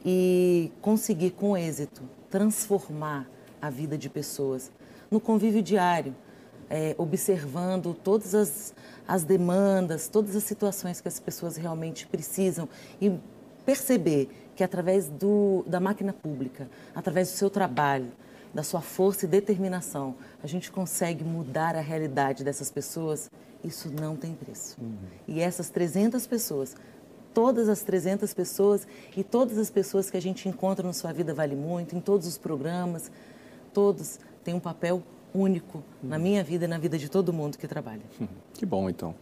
e 0.05 0.73
conseguir 0.81 1.31
com 1.31 1.57
êxito 1.57 2.03
transformar 2.31 3.29
a 3.61 3.71
vida 3.71 3.97
de 3.97 4.09
pessoas. 4.09 4.71
No 5.11 5.21
convívio 5.21 5.63
diário, 5.63 6.15
é, 6.69 6.95
observando 6.99 7.95
todas 7.95 8.35
as, 8.35 8.75
as 9.07 9.23
demandas, 9.23 10.09
todas 10.09 10.35
as 10.35 10.45
situações 10.45 11.01
que 11.01 11.09
as 11.09 11.21
pessoas 11.21 11.57
realmente 11.57 12.07
precisam 12.07 12.69
e 13.01 13.13
perceber 13.65 14.29
que 14.55 14.65
através 14.65 15.09
do, 15.09 15.65
da 15.67 15.79
máquina 15.79 16.13
pública, 16.13 16.69
através 16.95 17.31
do 17.31 17.37
seu 17.37 17.51
trabalho, 17.51 18.11
da 18.57 18.63
sua 18.63 18.81
força 18.81 19.27
e 19.27 19.29
determinação, 19.29 20.15
a 20.43 20.47
gente 20.47 20.73
consegue 20.73 21.23
mudar 21.23 21.77
a 21.77 21.81
realidade 21.83 22.43
dessas 22.43 22.71
pessoas, 22.71 23.31
isso 23.63 23.91
não 23.91 24.17
tem 24.17 24.33
preço. 24.33 24.79
Uhum. 24.81 24.97
E 25.29 25.41
essas 25.41 25.69
300 25.69 26.27
pessoas, 26.27 26.75
todas 27.35 27.69
as 27.69 27.83
300 27.83 28.33
pessoas 28.33 28.89
e 29.15 29.23
todas 29.23 29.59
as 29.59 29.69
pessoas 29.69 30.11
que 30.11 30.17
a 30.17 30.23
gente 30.23 30.49
encontra 30.49 30.87
no 30.87 30.95
Sua 30.95 31.13
Vida 31.13 31.35
Vale 31.35 31.55
Muito, 31.55 31.95
em 31.95 32.01
todos 32.01 32.27
os 32.27 32.39
programas, 32.39 33.13
todos 33.75 34.19
têm 34.43 34.55
um 34.55 34.61
papel 34.61 35.03
único 35.37 35.83
na 36.03 36.19
minha 36.19 36.43
vida 36.43 36.65
e 36.65 36.69
na 36.69 36.79
vida 36.79 36.97
de 36.99 37.09
todo 37.09 37.33
mundo 37.33 37.59
que 37.59 37.69
trabalha. 37.69 38.03
Que 38.55 38.65
bom, 38.65 38.89
então. 38.89 39.15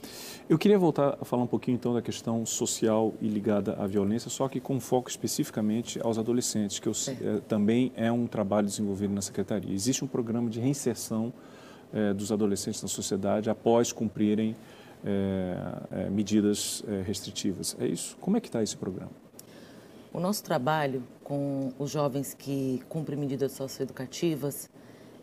Eu 0.48 0.56
queria 0.56 0.78
voltar 0.78 1.18
a 1.20 1.24
falar 1.24 1.42
um 1.42 1.46
pouquinho, 1.46 1.74
então, 1.74 1.92
da 1.92 2.00
questão 2.00 2.46
social 2.46 3.12
e 3.20 3.26
ligada 3.26 3.74
à 3.74 3.86
violência, 3.86 4.30
só 4.30 4.48
que 4.48 4.60
com 4.60 4.78
foco 4.78 5.10
especificamente 5.10 6.00
aos 6.00 6.18
adolescentes, 6.18 6.78
que 6.78 6.86
eu, 6.86 6.92
é, 6.92 7.40
também 7.48 7.90
é 7.96 8.12
um 8.12 8.26
trabalho 8.26 8.66
desenvolvido 8.66 9.12
na 9.12 9.22
Secretaria. 9.22 9.74
Existe 9.74 10.04
um 10.04 10.08
programa 10.08 10.48
de 10.48 10.60
reinserção 10.60 11.32
é, 11.92 12.12
dos 12.14 12.30
adolescentes 12.30 12.80
na 12.80 12.88
sociedade 12.88 13.50
após 13.50 13.92
cumprirem 13.92 14.54
é, 15.04 16.08
medidas 16.10 16.84
restritivas. 17.04 17.76
É 17.80 17.86
isso? 17.86 18.16
Como 18.20 18.36
é 18.36 18.40
que 18.40 18.48
está 18.48 18.62
esse 18.62 18.76
programa? 18.76 19.10
O 20.12 20.20
nosso 20.20 20.44
trabalho 20.44 21.02
com 21.24 21.72
os 21.76 21.90
jovens 21.90 22.34
que 22.34 22.80
cumprem 22.88 23.18
medidas 23.18 23.50
socioeducativas 23.50 24.70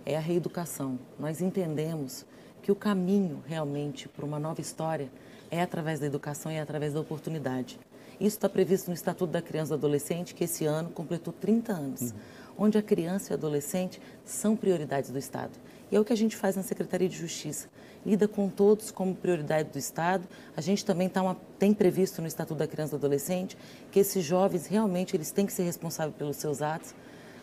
é 0.05 0.15
a 0.15 0.19
reeducação. 0.19 0.99
Nós 1.19 1.41
entendemos 1.41 2.25
que 2.61 2.71
o 2.71 2.75
caminho 2.75 3.43
realmente 3.47 4.07
para 4.07 4.25
uma 4.25 4.39
nova 4.39 4.61
história 4.61 5.09
é 5.49 5.61
através 5.61 5.99
da 5.99 6.05
educação 6.05 6.51
e 6.51 6.55
é 6.55 6.61
através 6.61 6.93
da 6.93 6.99
oportunidade. 6.99 7.79
Isso 8.19 8.37
está 8.37 8.47
previsto 8.47 8.87
no 8.87 8.93
Estatuto 8.93 9.31
da 9.31 9.41
Criança 9.41 9.73
e 9.73 9.77
do 9.77 9.79
Adolescente, 9.79 10.35
que 10.35 10.43
esse 10.43 10.65
ano 10.65 10.91
completou 10.91 11.33
30 11.33 11.73
anos, 11.73 12.01
uhum. 12.01 12.17
onde 12.57 12.77
a 12.77 12.81
criança 12.81 13.31
e 13.31 13.35
o 13.35 13.37
adolescente 13.37 13.99
são 14.23 14.55
prioridades 14.55 15.09
do 15.09 15.17
Estado. 15.17 15.51
E 15.91 15.95
é 15.95 15.99
o 15.99 16.05
que 16.05 16.13
a 16.13 16.15
gente 16.15 16.37
faz 16.37 16.55
na 16.55 16.63
Secretaria 16.63 17.09
de 17.09 17.17
Justiça. 17.17 17.67
Lida 18.05 18.27
com 18.27 18.47
todos 18.47 18.91
como 18.91 19.13
prioridade 19.13 19.69
do 19.69 19.77
Estado. 19.77 20.23
A 20.55 20.61
gente 20.61 20.85
também 20.85 21.09
tá 21.09 21.21
uma, 21.21 21.35
tem 21.59 21.73
previsto 21.73 22.21
no 22.21 22.27
Estatuto 22.27 22.59
da 22.59 22.67
Criança 22.67 22.95
e 22.95 22.99
do 22.99 23.05
Adolescente 23.05 23.57
que 23.91 23.99
esses 23.99 24.23
jovens 24.23 24.67
realmente 24.67 25.15
eles 25.15 25.31
têm 25.31 25.45
que 25.45 25.53
ser 25.53 25.63
responsáveis 25.63 26.15
pelos 26.15 26.37
seus 26.37 26.61
atos, 26.61 26.93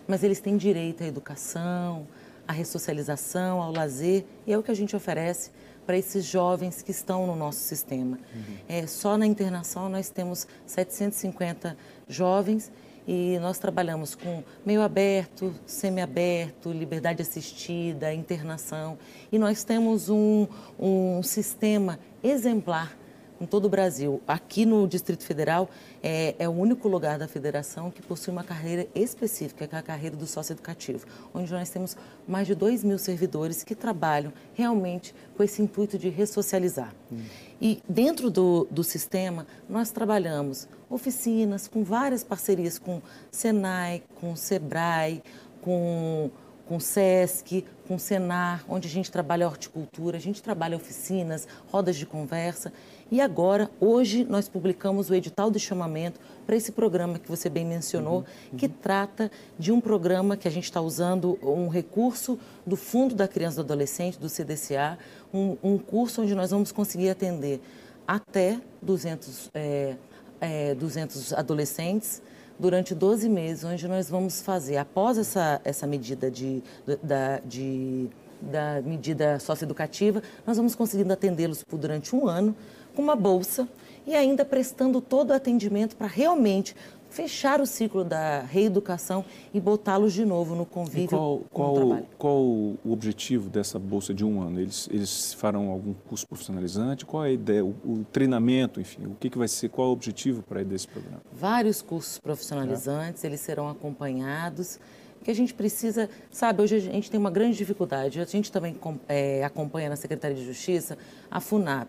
mas 0.07 0.23
eles 0.23 0.41
têm 0.41 0.57
direito 0.57 1.03
à 1.03 1.07
educação, 1.07 2.07
à 2.49 2.53
ressocialização, 2.53 3.61
ao 3.61 3.71
lazer, 3.71 4.25
e 4.47 4.53
é 4.53 4.59
o 4.59 4.63
que 4.63 4.71
a 4.71 4.75
gente 4.75 4.97
oferece 4.97 5.51
para 5.87 5.97
esses 5.97 6.25
jovens 6.25 6.83
que 6.83 6.91
estão 6.91 7.27
no 7.27 7.37
nosso 7.37 7.61
sistema. 7.61 8.19
Uhum. 8.35 8.57
É, 8.69 8.87
só 8.87 9.17
na 9.17 9.27
internação 9.27 9.89
nós 9.89 10.11
temos 10.11 10.47
750 10.67 11.77
jovens 12.09 12.73
e 13.07 13.39
nós 13.39 13.59
trabalhamos 13.59 14.15
com 14.15 14.43
meio 14.67 14.83
aberto, 14.83 15.55
semiaberto, 15.65 16.71
liberdade 16.71 17.23
assistida, 17.23 18.13
internação. 18.13 18.99
E 19.33 19.39
nós 19.39 19.65
temos 19.65 20.11
um, 20.11 20.47
um 20.79 21.23
sistema 21.23 21.99
exemplar 22.23 22.98
em 23.41 23.47
todo 23.47 23.67
o 23.67 23.69
Brasil. 23.69 24.21
Aqui 24.27 24.67
no 24.67 24.87
Distrito 24.87 25.25
Federal 25.25 25.69
é, 26.03 26.35
é, 26.39 26.49
o 26.49 26.53
único 26.53 26.89
lugar 26.89 27.19
da 27.19 27.29
federação 27.29 27.91
que 27.91 28.03
possui 28.03 28.33
uma 28.33 28.45
carreira 28.45 28.87
específica, 28.95 29.67
que 29.67 29.75
é 29.75 29.79
a 29.79 29.83
carreira 29.83 30.17
do 30.17 30.27
sócio 30.27 30.53
educativo, 30.53 31.07
onde 31.33 31.53
nós 31.53 31.71
temos 31.71 31.97
mais 32.27 32.47
de 32.47 32.55
2 32.55 32.85
mil 32.85 32.99
servidores 32.99 33.63
que 33.63 33.75
trabalham 33.75 34.33
realmente 34.55 35.15
com 35.37 35.43
esse 35.43 35.63
intuito 35.63 35.99
de 35.99 36.09
ressocializar. 36.09 36.95
Hum. 37.13 37.23
E 37.61 37.83
dentro 37.89 38.31
do, 38.31 38.67
do 38.71 38.85
sistema, 38.85 39.47
nós 39.69 39.91
trabalhamos 39.91 40.69
oficinas 40.89 41.67
com 41.67 41.83
várias 41.83 42.23
parcerias 42.23 42.79
com 42.79 43.03
Senai, 43.31 44.03
com 44.21 44.35
Sebrae, 44.37 45.23
com 45.61 46.31
com 46.69 46.79
SESC, 46.79 47.65
com 47.89 47.99
Senar, 47.99 48.63
onde 48.69 48.87
a 48.87 48.91
gente 48.91 49.11
trabalha 49.11 49.47
horticultura, 49.47 50.19
a 50.19 50.21
gente 50.21 50.43
trabalha 50.43 50.77
oficinas, 50.77 51.49
rodas 51.73 51.97
de 51.97 52.05
conversa. 52.05 52.71
E 53.11 53.23
agora, 53.23 53.71
hoje, 53.81 54.25
nós 54.29 54.51
publicamos 54.51 55.09
o 55.09 55.15
edital 55.15 55.51
de 55.51 55.59
chamamento 55.59 56.21
para 56.47 56.55
esse 56.55 56.73
programa 56.73 57.19
que 57.19 57.27
você 57.29 57.49
bem 57.49 57.65
mencionou, 57.65 58.19
uhum, 58.19 58.25
uhum. 58.53 58.59
que 58.59 58.69
trata 58.69 59.31
de 59.59 59.73
um 59.73 59.81
programa 59.81 60.37
que 60.37 60.47
a 60.47 60.51
gente 60.51 60.65
está 60.65 60.81
usando 60.81 61.39
um 61.43 61.69
recurso 61.69 62.39
do 62.67 62.77
Fundo 62.77 63.15
da 63.15 63.27
Criança 63.27 63.55
e 63.55 63.65
do 63.65 63.73
Adolescente, 63.73 64.19
do 64.19 64.29
CDCA, 64.29 64.99
um, 65.33 65.57
um 65.63 65.79
curso 65.79 66.21
onde 66.21 66.35
nós 66.35 66.51
vamos 66.51 66.71
conseguir 66.71 67.09
atender 67.09 67.63
até 68.07 68.61
200, 68.83 69.51
é, 69.55 69.97
é, 70.39 70.75
200 70.75 71.33
adolescentes 71.33 72.21
durante 72.59 72.95
12 72.95 73.27
meses, 73.29 73.65
onde 73.65 73.89
nós 73.89 74.11
vamos 74.11 74.43
fazer, 74.43 74.77
após 74.77 75.17
essa, 75.17 75.61
essa 75.65 75.87
medida 75.87 76.31
de, 76.31 76.63
da, 77.03 77.39
de, 77.39 78.09
da 78.41 78.83
medida 78.83 79.39
socioeducativa, 79.39 80.23
nós 80.47 80.57
vamos 80.57 80.75
conseguindo 80.75 81.13
atendê-los 81.13 81.63
por 81.63 81.79
durante 81.79 82.15
um 82.15 82.27
ano 82.27 82.55
com 82.99 83.03
uma 83.03 83.15
bolsa 83.15 83.69
e 84.05 84.17
ainda 84.17 84.45
prestando 84.45 85.01
todo 85.01 85.31
o 85.31 85.33
atendimento 85.33 85.95
para 85.95 86.09
realmente 86.09 86.75
fechar 87.09 87.61
o 87.61 87.67
ciclo 87.67 88.03
da 88.03 88.41
reeducação 88.41 89.25
e 89.55 89.61
botá-los 89.61 90.13
de 90.13 90.25
novo 90.25 90.57
no 90.57 90.67
convívio 90.67 91.05
e 91.05 91.09
qual, 91.09 91.41
qual, 91.53 91.75
trabalho. 91.75 92.07
Qual 92.19 92.43
o 92.43 92.77
objetivo 92.85 93.49
dessa 93.49 93.79
bolsa 93.79 94.13
de 94.13 94.25
um 94.25 94.43
ano? 94.43 94.61
Eles, 94.61 94.89
eles 94.91 95.33
farão 95.33 95.71
algum 95.71 95.95
curso 96.09 96.27
profissionalizante? 96.27 97.07
Qual 97.07 97.25
é 97.25 97.29
a 97.29 97.31
ideia, 97.31 97.65
o, 97.65 97.69
o 97.85 98.05
treinamento, 98.11 98.81
enfim, 98.81 99.07
o 99.07 99.15
que, 99.15 99.31
que 99.31 99.39
vai 99.39 99.47
ser, 99.47 99.69
qual 99.69 99.87
é 99.87 99.91
o 99.91 99.93
objetivo 99.93 100.43
para 100.43 100.65
desse 100.65 100.89
programa? 100.89 101.23
Vários 101.33 101.81
cursos 101.81 102.19
profissionalizantes, 102.19 103.23
é. 103.23 103.29
eles 103.29 103.39
serão 103.39 103.69
acompanhados 103.69 104.81
que 105.23 105.31
a 105.31 105.35
gente 105.35 105.55
precisa, 105.55 106.09
sabe, 106.31 106.63
hoje 106.63 106.77
a 106.77 106.81
gente 106.81 107.11
tem 107.11 107.19
uma 107.19 107.31
grande 107.31 107.57
dificuldade, 107.57 108.21
a 108.21 108.25
gente 108.25 108.51
também 108.51 108.77
é, 109.09 109.45
acompanha 109.45 109.89
na 109.89 109.97
Secretaria 109.97 110.37
de 110.37 110.45
Justiça 110.45 110.97
a 111.31 111.41
FUNAP, 111.41 111.89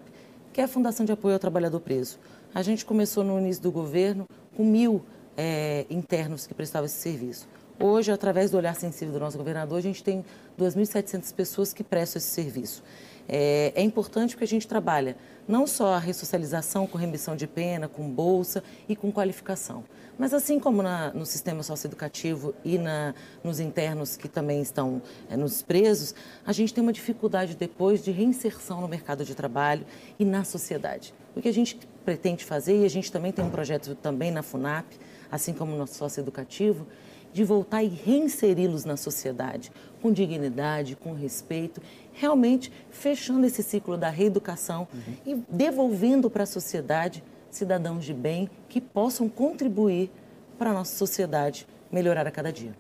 que 0.53 0.61
é 0.61 0.63
a 0.63 0.67
Fundação 0.67 1.05
de 1.05 1.11
Apoio 1.11 1.33
ao 1.33 1.39
Trabalhador 1.39 1.79
Preso. 1.79 2.19
A 2.53 2.61
gente 2.61 2.85
começou 2.85 3.23
no 3.23 3.39
início 3.39 3.61
do 3.61 3.71
governo 3.71 4.25
com 4.55 4.63
mil 4.63 5.03
é, 5.37 5.85
internos 5.89 6.47
que 6.47 6.53
prestavam 6.53 6.85
esse 6.85 6.97
serviço. 6.97 7.47
Hoje, 7.79 8.11
através 8.11 8.51
do 8.51 8.57
olhar 8.57 8.75
sensível 8.75 9.13
do 9.13 9.19
nosso 9.19 9.37
governador, 9.37 9.77
a 9.77 9.81
gente 9.81 10.03
tem 10.03 10.25
2.700 10.59 11.33
pessoas 11.33 11.71
que 11.71 11.83
prestam 11.83 12.19
esse 12.19 12.27
serviço. 12.27 12.83
É, 13.31 13.71
é, 13.75 13.83
importante 13.83 14.31
porque 14.31 14.43
a 14.43 14.47
gente 14.47 14.67
trabalha 14.67 15.15
não 15.47 15.67
só 15.67 15.93
a 15.93 15.99
ressocialização 15.99 16.87
com 16.87 16.97
remissão 16.97 17.35
de 17.35 17.45
pena, 17.45 17.87
com 17.87 18.09
bolsa 18.09 18.63
e 18.87 18.95
com 18.95 19.11
qualificação, 19.11 19.83
mas 20.17 20.33
assim 20.33 20.59
como 20.59 20.81
na, 20.81 21.13
no 21.13 21.27
sistema 21.27 21.61
socioeducativo 21.61 22.55
e 22.65 22.79
na, 22.79 23.13
nos 23.43 23.59
internos 23.59 24.17
que 24.17 24.27
também 24.27 24.61
estão 24.61 24.99
é, 25.29 25.37
nos 25.37 25.61
presos, 25.61 26.15
a 26.43 26.51
gente 26.51 26.73
tem 26.73 26.81
uma 26.81 26.91
dificuldade 26.91 27.55
depois 27.55 28.03
de 28.03 28.09
reinserção 28.09 28.81
no 28.81 28.87
mercado 28.87 29.23
de 29.23 29.35
trabalho 29.35 29.85
e 30.17 30.25
na 30.25 30.43
sociedade. 30.43 31.13
O 31.35 31.41
que 31.41 31.47
a 31.47 31.53
gente 31.53 31.79
pretende 32.03 32.43
fazer, 32.43 32.81
e 32.81 32.85
a 32.85 32.89
gente 32.89 33.11
também 33.11 33.31
tem 33.31 33.45
um 33.45 33.51
projeto 33.51 33.93
também 33.93 34.31
na 34.31 34.41
FUNAP, 34.41 34.87
assim 35.31 35.53
como 35.53 35.75
no 35.75 35.85
socioeducativo, 35.85 36.87
de 37.31 37.43
voltar 37.43 37.83
e 37.83 37.87
reinseri-los 37.87 38.85
na 38.85 38.97
sociedade, 38.97 39.71
com 40.01 40.11
dignidade, 40.11 40.95
com 40.95 41.13
respeito, 41.13 41.81
realmente 42.13 42.71
fechando 42.89 43.45
esse 43.45 43.63
ciclo 43.63 43.97
da 43.97 44.09
reeducação 44.09 44.87
uhum. 44.93 45.13
e 45.25 45.35
devolvendo 45.49 46.29
para 46.29 46.43
a 46.43 46.47
sociedade 46.47 47.23
cidadãos 47.49 48.05
de 48.05 48.13
bem 48.13 48.49
que 48.67 48.79
possam 48.79 49.27
contribuir 49.27 50.11
para 50.57 50.71
a 50.71 50.73
nossa 50.73 50.95
sociedade 50.95 51.67
melhorar 51.91 52.27
a 52.27 52.31
cada 52.31 52.51
dia. 52.51 52.73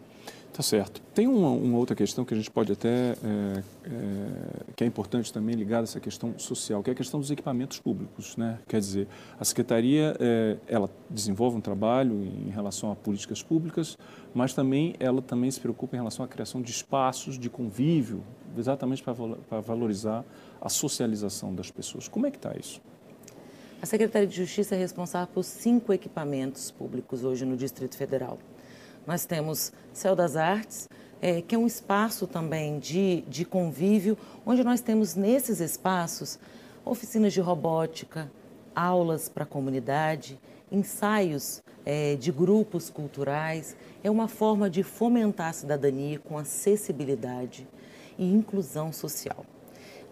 Tá 0.53 0.63
certo. 0.63 1.01
Tem 1.13 1.27
uma, 1.27 1.49
uma, 1.51 1.77
outra 1.77 1.95
questão 1.95 2.25
que 2.25 2.33
a 2.33 2.37
gente 2.37 2.51
pode 2.51 2.71
até, 2.71 2.89
é, 2.89 3.15
é, 3.23 3.63
que 4.75 4.83
é 4.83 4.87
importante 4.87 5.31
também 5.31 5.55
ligada 5.55 5.83
a 5.83 5.83
essa 5.83 5.99
questão 5.99 6.37
social, 6.37 6.83
que 6.83 6.89
é 6.89 6.93
a 6.93 6.95
questão 6.95 7.19
dos 7.19 7.31
equipamentos 7.31 7.79
públicos, 7.79 8.35
né? 8.35 8.59
Quer 8.67 8.79
dizer, 8.79 9.07
a 9.39 9.45
Secretaria, 9.45 10.17
é, 10.19 10.57
ela 10.67 10.89
desenvolve 11.09 11.55
um 11.55 11.61
trabalho 11.61 12.13
em 12.23 12.49
relação 12.49 12.91
a 12.91 12.95
políticas 12.95 13.41
públicas, 13.41 13.97
mas 14.33 14.53
também 14.53 14.95
ela 14.99 15.21
também 15.21 15.49
se 15.49 15.59
preocupa 15.59 15.95
em 15.95 15.99
relação 15.99 16.25
à 16.25 16.27
criação 16.27 16.61
de 16.61 16.71
espaços 16.71 17.39
de 17.39 17.49
convívio, 17.49 18.23
exatamente 18.57 19.01
para 19.01 19.61
valorizar 19.61 20.25
a 20.59 20.67
socialização 20.67 21.55
das 21.55 21.71
pessoas. 21.71 22.07
Como 22.07 22.25
é 22.25 22.31
que 22.31 22.37
está 22.37 22.53
isso? 22.59 22.81
A 23.81 23.85
Secretaria 23.85 24.27
de 24.27 24.35
Justiça 24.35 24.75
é 24.75 24.77
responsável 24.77 25.29
por 25.33 25.43
cinco 25.43 25.93
equipamentos 25.93 26.69
públicos 26.69 27.23
hoje 27.23 27.45
no 27.45 27.55
Distrito 27.55 27.95
Federal. 27.95 28.37
Nós 29.09 29.25
temos 29.25 29.73
Céu 29.91 30.15
das 30.15 30.35
Artes, 30.35 30.87
é, 31.19 31.41
que 31.41 31.55
é 31.55 31.57
um 31.57 31.65
espaço 31.65 32.27
também 32.27 32.77
de, 32.77 33.21
de 33.21 33.43
convívio, 33.43 34.15
onde 34.45 34.63
nós 34.63 34.81
temos 34.81 35.15
nesses 35.15 35.59
espaços 35.59 36.37
oficinas 36.85 37.33
de 37.33 37.41
robótica, 37.41 38.31
aulas 38.75 39.27
para 39.27 39.45
a 39.45 39.47
comunidade, 39.47 40.39
ensaios 40.71 41.63
é, 41.83 42.17
de 42.17 42.31
grupos 42.31 42.91
culturais. 42.91 43.75
É 44.03 44.11
uma 44.11 44.27
forma 44.27 44.69
de 44.69 44.83
fomentar 44.83 45.49
a 45.49 45.53
cidadania 45.53 46.19
com 46.19 46.37
acessibilidade 46.37 47.67
e 48.15 48.31
inclusão 48.31 48.93
social. 48.93 49.43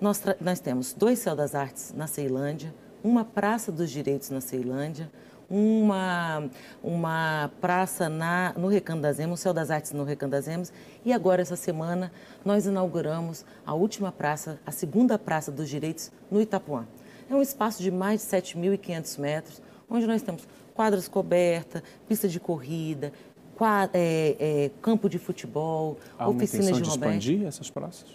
Nós, 0.02 0.24
nós 0.42 0.60
temos 0.60 0.92
dois 0.92 1.20
Céu 1.20 1.36
das 1.36 1.54
Artes 1.54 1.94
na 1.96 2.08
Ceilândia, 2.08 2.74
uma 3.04 3.24
Praça 3.24 3.72
dos 3.72 3.92
Direitos 3.92 4.32
na 4.32 4.42
Ceilândia, 4.42 5.08
uma, 5.50 6.50
uma 6.84 7.52
praça 7.62 8.10
na, 8.10 8.54
no 8.58 8.68
Recanto 8.68 9.02
das 9.02 9.20
Emas, 9.20 9.40
o 9.40 9.42
Céu 9.42 9.54
das 9.54 9.72
Artes 9.72 9.92
no 9.94 10.04
Recanto 10.04 10.32
das 10.32 10.48
Emas, 10.48 10.74
e 11.06 11.14
agora, 11.14 11.42
essa 11.42 11.56
semana, 11.56 12.12
nós 12.44 12.66
inauguramos 12.66 13.46
a 13.66 13.74
última 13.74 14.12
praça, 14.12 14.60
a 14.66 14.72
segunda 14.72 15.18
Praça 15.18 15.52
dos 15.52 15.70
Direitos, 15.70 16.12
no 16.30 16.42
Itapuã. 16.42 16.86
É 17.30 17.36
um 17.36 17.42
espaço 17.42 17.82
de 17.82 17.92
mais 17.92 18.22
de 18.22 18.28
7.500 18.28 19.20
metros, 19.20 19.62
onde 19.90 20.06
nós 20.06 20.22
temos 20.22 20.48
quadras 20.74 21.08
cobertas, 21.08 21.82
pista 22.08 22.28
de 22.28 22.40
corrida, 22.40 23.12
quadra, 23.56 23.92
é, 23.94 24.36
é, 24.40 24.72
campo 24.82 25.10
de 25.10 25.18
futebol, 25.18 25.98
Há 26.18 26.30
oficinas 26.30 26.76
de, 26.76 26.82
de 26.82 26.90
expandir 26.90 27.46
essas 27.46 27.70
praças? 27.70 28.06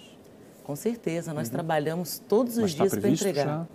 Com 0.63 0.77
certeza, 0.77 1.35
nós 1.35 1.49
uhum. 1.49 1.55
trabalhamos 1.55 2.19
todos 2.29 2.57
os 2.57 2.63
Mas 2.63 2.75
tá 2.75 2.85
dias 2.87 3.01
para 3.01 3.11
entregar. 3.11 3.47
Já? 3.47 3.67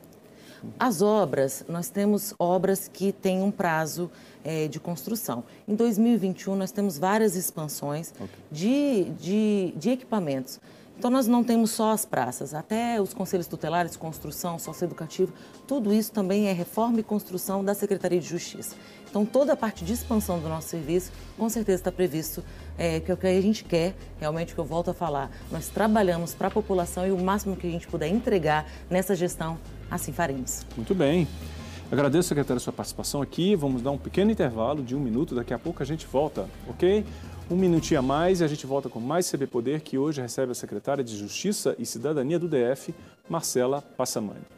As 0.80 1.02
obras, 1.02 1.63
nós 1.67 1.89
temos 1.89 2.34
obras 2.38 2.88
que 2.88 3.12
têm 3.12 3.41
um 3.41 3.52
prazo 3.52 4.10
é, 4.43 4.67
de 4.67 4.80
construção. 4.80 5.43
Em 5.67 5.76
2021, 5.76 6.56
nós 6.56 6.72
temos 6.72 6.98
várias 6.98 7.36
expansões 7.36 8.13
okay. 8.20 8.28
de, 8.52 9.04
de, 9.20 9.74
de 9.76 9.89
equipamentos. 9.89 10.60
Então, 10.98 11.12
nós 11.12 11.28
não 11.28 11.43
temos 11.43 11.70
só 11.70 11.91
as 11.91 12.06
praças, 12.06 12.56
até 12.56 13.00
os 13.00 13.13
conselhos 13.13 13.46
tutelares, 13.46 13.96
construção, 13.96 14.58
socioeducativo, 14.58 15.32
tudo 15.67 15.93
isso 15.93 16.12
também 16.12 16.48
é 16.48 16.54
reforma 16.54 17.00
e 17.00 17.04
construção 17.04 17.63
da 17.63 17.76
Secretaria 17.76 18.20
de 18.20 18.26
Justiça. 18.26 18.76
Então, 19.08 19.24
toda 19.24 19.54
a 19.54 19.56
parte 19.56 19.86
de 19.86 19.93
expansão 19.93 20.39
do 20.39 20.50
nosso 20.50 20.70
serviço, 20.70 21.12
com 21.38 21.48
certeza 21.50 21.82
está 21.82 21.91
previsto, 21.91 22.43
é, 22.80 23.00
que 23.00 23.12
é 23.12 23.13
o 23.13 23.17
que 23.17 23.28
a 23.28 23.41
gente 23.41 23.63
quer, 23.63 23.96
realmente, 24.20 24.56
que 24.56 24.60
eu 24.60 24.65
volto 24.65 24.89
a 24.89 24.93
falar. 24.93 25.30
Nós 25.52 25.70
trabalhamos 25.70 26.34
para 26.34 26.48
a 26.48 26.52
população 26.52 27.06
e 27.06 27.12
o 27.12 27.17
máximo 27.20 27.56
que 27.56 27.67
a 27.67 27.70
gente 27.70 27.88
puder 27.88 28.08
entregar 28.08 28.65
nessa 28.89 29.15
gestão, 29.15 29.60
assim 29.89 30.12
faremos. 30.12 30.65
Muito 30.76 30.93
bem. 30.93 31.28
Agradeço, 31.91 32.28
secretário, 32.30 32.58
a 32.58 32.60
sua 32.60 32.73
participação 32.73 33.21
aqui. 33.21 33.56
Vamos 33.56 33.82
dar 33.82 33.91
um 33.91 33.97
pequeno 33.97 34.30
intervalo 34.30 34.84
de 34.84 34.95
um 34.95 35.00
minuto. 35.00 35.34
Daqui 35.34 35.54
a 35.54 35.60
pouco 35.60 35.82
a 35.82 35.86
gente 35.86 36.06
volta, 36.06 36.45
ok? 36.67 37.06
Um 37.50 37.56
minutinho 37.56 38.02
a 38.02 38.04
mais 38.04 38.41
e 38.41 38.43
a 38.43 38.47
gente 38.47 38.65
volta 38.67 38.89
com 38.89 39.00
mais 39.00 39.32
CB 39.32 39.47
Poder, 39.47 39.82
que 39.82 39.97
hoje 39.97 40.21
recebe 40.21 40.52
a 40.52 40.56
secretária 40.56 41.02
de 41.04 41.15
Justiça 41.15 41.76
e 41.80 41.86
Cidadania 41.86 42.38
do 42.38 42.47
DF, 42.50 42.93
Marcela 43.30 43.82
Passamani. 43.82 44.57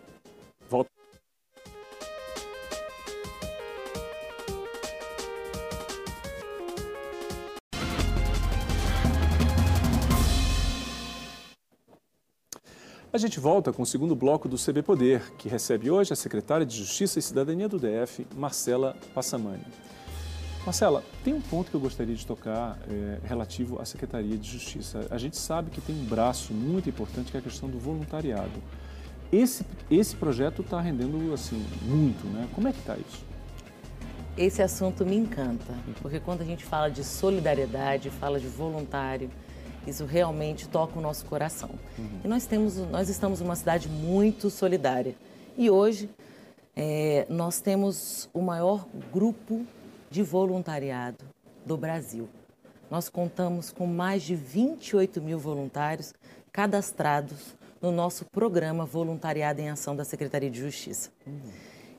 A 13.11 13.17
gente 13.17 13.39
volta 13.39 13.73
com 13.73 13.81
o 13.81 13.85
segundo 13.87 14.15
bloco 14.15 14.47
do 14.47 14.55
CB 14.55 14.83
Poder, 14.83 15.33
que 15.35 15.49
recebe 15.49 15.89
hoje 15.89 16.13
a 16.13 16.15
secretária 16.15 16.63
de 16.63 16.77
Justiça 16.77 17.17
e 17.17 17.21
Cidadania 17.23 17.67
do 17.67 17.79
DF, 17.79 18.27
Marcela 18.37 18.95
Passamani. 19.15 19.65
Marcela, 20.63 21.03
tem 21.23 21.33
um 21.33 21.41
ponto 21.41 21.71
que 21.71 21.75
eu 21.75 21.79
gostaria 21.79 22.13
de 22.13 22.23
tocar 22.23 22.77
é, 22.87 23.17
relativo 23.23 23.81
à 23.81 23.85
Secretaria 23.85 24.37
de 24.37 24.47
Justiça. 24.47 25.07
A 25.09 25.17
gente 25.17 25.37
sabe 25.37 25.71
que 25.71 25.81
tem 25.81 25.95
um 25.95 26.05
braço 26.05 26.53
muito 26.53 26.87
importante 26.87 27.31
que 27.31 27.37
é 27.37 27.39
a 27.39 27.43
questão 27.43 27.67
do 27.67 27.79
voluntariado. 27.79 28.61
Esse, 29.31 29.65
esse 29.89 30.15
projeto 30.15 30.61
está 30.61 30.79
rendendo 30.79 31.33
assim 31.33 31.65
muito, 31.81 32.27
né? 32.27 32.47
Como 32.53 32.67
é 32.67 32.71
que 32.71 32.79
está 32.79 32.95
isso? 32.95 33.25
Esse 34.37 34.61
assunto 34.61 35.03
me 35.03 35.15
encanta, 35.15 35.73
porque 36.03 36.19
quando 36.19 36.41
a 36.41 36.45
gente 36.45 36.63
fala 36.63 36.91
de 36.91 37.03
solidariedade, 37.03 38.11
fala 38.11 38.39
de 38.39 38.47
voluntário, 38.47 39.31
isso 39.87 40.05
realmente 40.05 40.67
toca 40.67 40.97
o 40.97 41.01
nosso 41.01 41.25
coração. 41.25 41.69
Uhum. 41.97 42.21
E 42.23 42.27
nós, 42.27 42.45
temos, 42.45 42.77
nós 42.77 43.09
estamos 43.09 43.41
numa 43.41 43.55
cidade 43.55 43.87
muito 43.87 44.49
solidária. 44.49 45.15
E 45.57 45.69
hoje 45.69 46.09
é, 46.75 47.25
nós 47.29 47.59
temos 47.59 48.29
o 48.33 48.41
maior 48.41 48.87
grupo 49.11 49.65
de 50.09 50.23
voluntariado 50.23 51.25
do 51.65 51.77
Brasil. 51.77 52.27
Nós 52.89 53.09
contamos 53.09 53.71
com 53.71 53.85
mais 53.85 54.23
de 54.23 54.35
28 54.35 55.21
mil 55.21 55.37
voluntários 55.37 56.13
cadastrados 56.51 57.55
no 57.81 57.91
nosso 57.91 58.25
programa 58.25 58.85
Voluntariado 58.85 59.61
em 59.61 59.69
Ação 59.69 59.95
da 59.95 60.03
Secretaria 60.03 60.49
de 60.49 60.59
Justiça. 60.59 61.09
Uhum. 61.25 61.39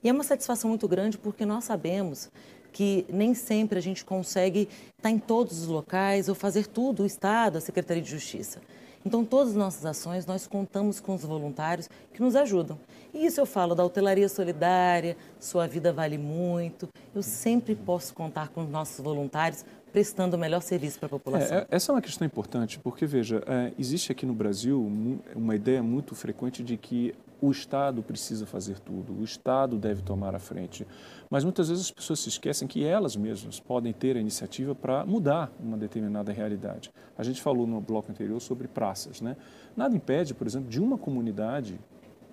E 0.03 0.09
é 0.09 0.13
uma 0.13 0.25
satisfação 0.25 0.71
muito 0.71 0.89
grande 0.89 1.19
porque 1.19 1.45
nós 1.45 1.65
sabemos 1.65 2.31
que 2.73 3.07
nem 3.09 3.35
sempre 3.35 3.79
a 3.79 3.83
gente 3.83 4.05
consegue 4.05 4.69
estar 4.97 5.11
em 5.11 5.19
todos 5.19 5.61
os 5.61 5.67
locais 5.67 6.29
ou 6.29 6.35
fazer 6.35 6.67
tudo, 6.67 7.03
o 7.03 7.07
Estado, 7.07 7.59
a 7.59 7.61
Secretaria 7.61 8.03
de 8.03 8.11
Justiça. 8.11 8.61
Então, 9.05 9.25
todas 9.25 9.51
as 9.51 9.57
nossas 9.57 9.87
ações, 9.87 10.27
nós 10.27 10.47
contamos 10.47 11.01
com 11.01 11.15
os 11.15 11.23
voluntários 11.23 11.89
que 12.13 12.21
nos 12.21 12.37
ajudam. 12.37 12.79
E 13.15 13.25
isso 13.25 13.41
eu 13.41 13.47
falo 13.47 13.75
da 13.75 13.85
hotelaria 13.85 14.29
solidária, 14.29 15.17
sua 15.39 15.67
vida 15.67 15.93
vale 15.93 16.19
muito. 16.19 16.89
Eu 17.15 17.23
sempre 17.23 17.75
posso 17.75 18.13
contar 18.13 18.49
com 18.49 18.63
os 18.63 18.69
nossos 18.69 19.03
voluntários 19.03 19.65
prestando 19.91 20.37
o 20.37 20.39
melhor 20.39 20.61
serviço 20.61 20.99
para 20.99 21.07
a 21.07 21.11
população. 21.11 21.59
É, 21.59 21.67
essa 21.71 21.91
é 21.91 21.95
uma 21.95 22.03
questão 22.03 22.27
importante, 22.27 22.79
porque, 22.79 23.07
veja, 23.07 23.43
é, 23.47 23.73
existe 23.79 24.13
aqui 24.13 24.25
no 24.25 24.35
Brasil 24.35 24.81
uma 25.35 25.57
ideia 25.57 25.83
muito 25.83 26.15
frequente 26.15 26.63
de 26.63 26.77
que 26.77 27.15
o 27.41 27.51
Estado 27.51 28.03
precisa 28.03 28.47
fazer 28.47 28.79
tudo, 28.79 29.13
o 29.13 29.25
Estado 29.25 29.79
deve 29.79 30.03
tomar 30.03 30.35
a 30.35 30.39
frente. 30.39 30.87
Mas 31.29 31.45
muitas 31.45 31.69
vezes 31.69 31.87
as 31.87 31.91
pessoas 31.91 32.21
se 32.21 32.29
esquecem 32.29 32.67
que 32.69 32.85
elas 32.85 33.17
mesmas 33.17 33.59
podem 33.59 33.93
ter 33.93 34.17
a 34.17 34.21
iniciativa 34.21 34.75
para 34.75 35.05
mudar 35.07 35.53
uma 35.59 35.77
determinada 35.77 36.33
realidade. 36.33 36.91
A 37.17 37.23
gente 37.23 37.41
falou 37.41 37.67
no 37.67 37.81
bloco 37.81 38.11
anterior 38.11 38.41
sobre 38.41 38.69
praças. 38.69 39.21
Né? 39.21 39.37
Nada 39.77 39.95
impede, 39.95 40.35
por 40.35 40.47
exemplo, 40.47 40.69
de 40.69 40.81
uma 40.81 40.99
comunidade 40.99 41.79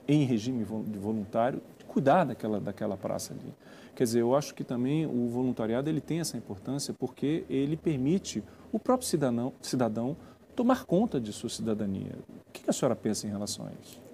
em 0.08 0.24
regime 0.24 0.64
voluntário 0.64 1.62
cuidar 1.88 2.26
daquela, 2.26 2.60
daquela 2.60 2.98
praça 2.98 3.34
ali. 3.34 3.54
Quer 3.96 4.04
dizer, 4.04 4.22
eu 4.22 4.36
acho 4.36 4.54
que 4.54 4.64
também 4.64 5.08
o 5.08 5.28
voluntariado 5.28 5.90
ele 5.90 6.00
tem 6.00 6.20
essa 6.20 6.38
importância 6.38 6.94
porque 6.94 7.44
ele 7.50 7.76
permite 7.76 8.44
o 8.72 8.78
próprio 8.78 9.08
cidadão, 9.08 9.54
cidadão 9.62 10.16
tomar 10.56 10.86
conta 10.86 11.20
de 11.20 11.34
sua 11.34 11.50
cidadania. 11.50 12.14
O 12.48 12.52
que 12.52 12.70
a 12.70 12.74
senhora 12.74 12.96
pensa 12.96 13.26
em 13.26 13.32
relação 13.32 13.66
a 13.66 13.72
isso? 13.82 14.07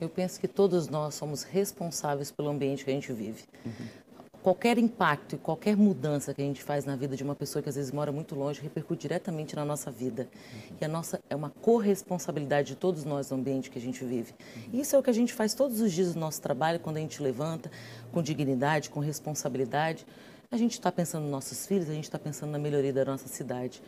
Eu 0.00 0.08
penso 0.08 0.40
que 0.40 0.48
todos 0.48 0.88
nós 0.88 1.14
somos 1.14 1.42
responsáveis 1.42 2.30
pelo 2.30 2.48
ambiente 2.48 2.84
que 2.84 2.90
a 2.90 2.94
gente 2.94 3.12
vive. 3.12 3.44
Uhum. 3.64 4.04
Qualquer 4.42 4.76
impacto 4.76 5.36
e 5.36 5.38
qualquer 5.38 5.74
mudança 5.74 6.34
que 6.34 6.42
a 6.42 6.44
gente 6.44 6.62
faz 6.62 6.84
na 6.84 6.94
vida 6.96 7.16
de 7.16 7.24
uma 7.24 7.34
pessoa 7.34 7.62
que 7.62 7.68
às 7.68 7.76
vezes 7.76 7.90
mora 7.90 8.12
muito 8.12 8.34
longe 8.34 8.60
repercute 8.60 9.02
diretamente 9.02 9.56
na 9.56 9.64
nossa 9.64 9.90
vida. 9.90 10.28
Uhum. 10.32 10.76
E 10.80 10.84
a 10.84 10.88
nossa 10.88 11.20
é 11.30 11.34
uma 11.34 11.48
corresponsabilidade 11.48 12.68
de 12.68 12.76
todos 12.76 13.04
nós 13.04 13.30
no 13.30 13.38
ambiente 13.38 13.70
que 13.70 13.78
a 13.78 13.82
gente 13.82 14.04
vive. 14.04 14.34
Uhum. 14.56 14.80
Isso 14.80 14.94
é 14.94 14.98
o 14.98 15.02
que 15.02 15.08
a 15.08 15.14
gente 15.14 15.32
faz 15.32 15.54
todos 15.54 15.80
os 15.80 15.90
dias 15.92 16.14
no 16.14 16.20
nosso 16.20 16.42
trabalho, 16.42 16.78
quando 16.78 16.98
a 16.98 17.00
gente 17.00 17.22
levanta 17.22 17.70
com 18.12 18.20
dignidade, 18.20 18.90
com 18.90 19.00
responsabilidade. 19.00 20.04
A 20.50 20.56
gente 20.56 20.72
está 20.72 20.92
pensando 20.92 21.22
nos 21.22 21.30
nossos 21.32 21.66
filhos, 21.66 21.88
a 21.88 21.94
gente 21.94 22.04
está 22.04 22.18
pensando 22.18 22.50
na 22.50 22.58
melhoria 22.58 22.92
da 22.92 23.04
nossa 23.04 23.28
cidade. 23.28 23.82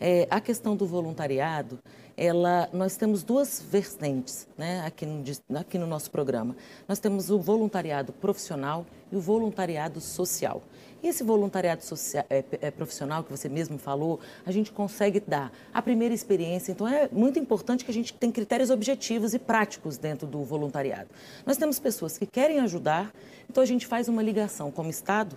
É, 0.00 0.26
a 0.30 0.40
questão 0.40 0.76
do 0.76 0.86
voluntariado, 0.86 1.78
ela, 2.16 2.68
nós 2.72 2.96
temos 2.96 3.22
duas 3.22 3.62
vertentes 3.62 4.48
né, 4.56 4.82
aqui, 4.84 5.06
no, 5.06 5.22
aqui 5.56 5.78
no 5.78 5.86
nosso 5.86 6.10
programa. 6.10 6.56
Nós 6.88 6.98
temos 6.98 7.30
o 7.30 7.38
voluntariado 7.38 8.12
profissional 8.12 8.84
e 9.10 9.16
o 9.16 9.20
voluntariado 9.20 10.00
social. 10.00 10.62
E 11.00 11.06
esse 11.06 11.22
voluntariado 11.22 11.84
social, 11.84 12.24
é, 12.28 12.44
é, 12.60 12.70
profissional 12.72 13.22
que 13.22 13.30
você 13.30 13.48
mesmo 13.48 13.78
falou, 13.78 14.18
a 14.44 14.50
gente 14.50 14.72
consegue 14.72 15.20
dar 15.20 15.52
a 15.72 15.80
primeira 15.80 16.12
experiência. 16.12 16.72
Então, 16.72 16.88
é 16.88 17.08
muito 17.12 17.38
importante 17.38 17.84
que 17.84 17.90
a 17.90 17.94
gente 17.94 18.12
tenha 18.12 18.32
critérios 18.32 18.68
objetivos 18.68 19.32
e 19.32 19.38
práticos 19.38 19.96
dentro 19.96 20.26
do 20.26 20.42
voluntariado. 20.42 21.08
Nós 21.46 21.56
temos 21.56 21.78
pessoas 21.78 22.18
que 22.18 22.26
querem 22.26 22.58
ajudar, 22.60 23.12
então 23.48 23.62
a 23.62 23.66
gente 23.66 23.86
faz 23.86 24.08
uma 24.08 24.22
ligação 24.22 24.72
como 24.72 24.90
Estado 24.90 25.36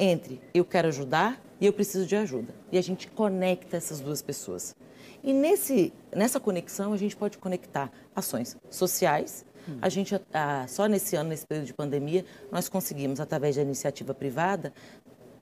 entre 0.00 0.40
eu 0.54 0.64
quero 0.64 0.88
ajudar 0.88 1.40
e 1.60 1.66
eu 1.66 1.72
preciso 1.72 2.06
de 2.06 2.16
ajuda. 2.16 2.54
E 2.72 2.78
a 2.78 2.82
gente 2.82 3.06
conecta 3.08 3.76
essas 3.76 4.00
duas 4.00 4.22
pessoas. 4.22 4.74
E 5.22 5.32
nesse, 5.34 5.92
nessa 6.16 6.40
conexão, 6.40 6.94
a 6.94 6.96
gente 6.96 7.14
pode 7.14 7.36
conectar 7.36 7.92
ações 8.16 8.56
sociais. 8.70 9.44
A 9.82 9.88
gente, 9.90 10.18
a, 10.32 10.66
só 10.66 10.86
nesse 10.86 11.14
ano, 11.14 11.28
nesse 11.28 11.46
período 11.46 11.66
de 11.66 11.74
pandemia, 11.74 12.24
nós 12.50 12.68
conseguimos, 12.68 13.20
através 13.20 13.56
da 13.56 13.62
iniciativa 13.62 14.14
privada, 14.14 14.72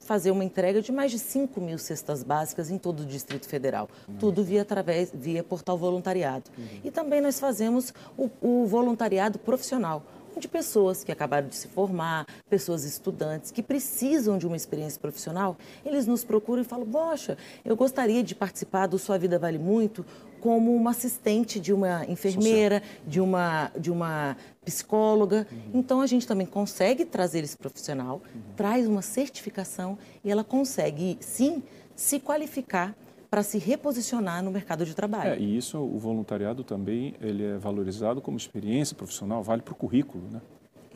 fazer 0.01 0.31
uma 0.31 0.43
entrega 0.43 0.83
de 0.83 0.91
mais 0.91 1.11
de 1.11 1.19
5 1.19 1.61
mil 1.61 1.79
cestas 1.79 2.23
básicas 2.23 2.71
em 2.71 2.79
todo 2.79 3.01
o 3.01 3.07
Distrito 3.07 3.47
Federal. 3.49 3.89
Tudo 4.19 4.43
via, 4.43 4.63
através, 4.63 5.13
via 5.15 5.45
portal 5.45 5.79
voluntariado. 5.79 6.51
Uhum. 6.59 6.81
E 6.85 6.91
também 6.91 7.21
nós 7.21 7.39
fazemos 7.39 7.95
o, 8.17 8.31
o 8.41 8.67
voluntariado 8.67 9.39
profissional 9.39 10.03
de 10.39 10.49
pessoas 10.49 11.05
que 11.05 11.13
acabaram 11.13 11.49
de 11.49 11.57
se 11.57 11.69
formar, 11.69 12.27
pessoas 12.49 12.85
estudantes 12.85 13.51
que 13.51 13.63
precisam 13.63 14.39
de 14.39 14.47
uma 14.47 14.57
experiência 14.57 15.01
profissional, 15.01 15.57
eles 15.85 16.07
nos 16.07 16.25
procuram 16.25 16.63
e 16.63 16.65
falam: 16.65 16.87
Poxa, 16.87 17.37
eu 17.65 17.77
gostaria 17.77 18.23
de 18.23 18.35
participar 18.35 18.87
do 18.87 18.99
Sua 18.99 19.19
Vida 19.19 19.39
Vale 19.39 19.59
Muito 19.59 20.05
como 20.41 20.75
uma 20.75 20.93
assistente 20.93 21.59
de 21.59 21.73
uma 21.73 22.05
enfermeira, 22.07 22.83
de 23.07 23.21
uma, 23.21 23.73
de 23.79 23.91
uma 23.91 24.37
psicóloga. 24.65 25.47
Uhum. 25.51 25.81
Então 25.81 26.01
a 26.01 26.07
gente 26.07 26.27
também 26.27 26.47
consegue 26.47 27.05
trazer 27.05 27.43
esse 27.43 27.57
profissional, 27.57 28.23
uhum. 28.35 28.41
traz 28.57 28.87
uma 28.87 29.03
certificação 29.03 29.99
e 30.25 30.31
ela 30.31 30.45
consegue 30.45 31.19
sim 31.21 31.63
se 31.97 32.21
qualificar 32.21 32.95
para 33.31 33.43
se 33.43 33.59
reposicionar 33.59 34.43
no 34.43 34.51
mercado 34.51 34.85
de 34.85 34.95
trabalho. 34.95 35.31
É, 35.31 35.39
e 35.39 35.57
isso, 35.57 35.79
o 35.79 35.99
voluntariado 35.99 36.65
também, 36.65 37.15
ele 37.21 37.45
é 37.45 37.59
valorizado 37.59 38.21
como 38.21 38.37
experiência 38.37 38.97
profissional, 38.97 39.43
vale 39.43 39.63
para 39.63 39.73
o 39.73 39.77
currículo, 39.77 40.25
né? 40.31 40.41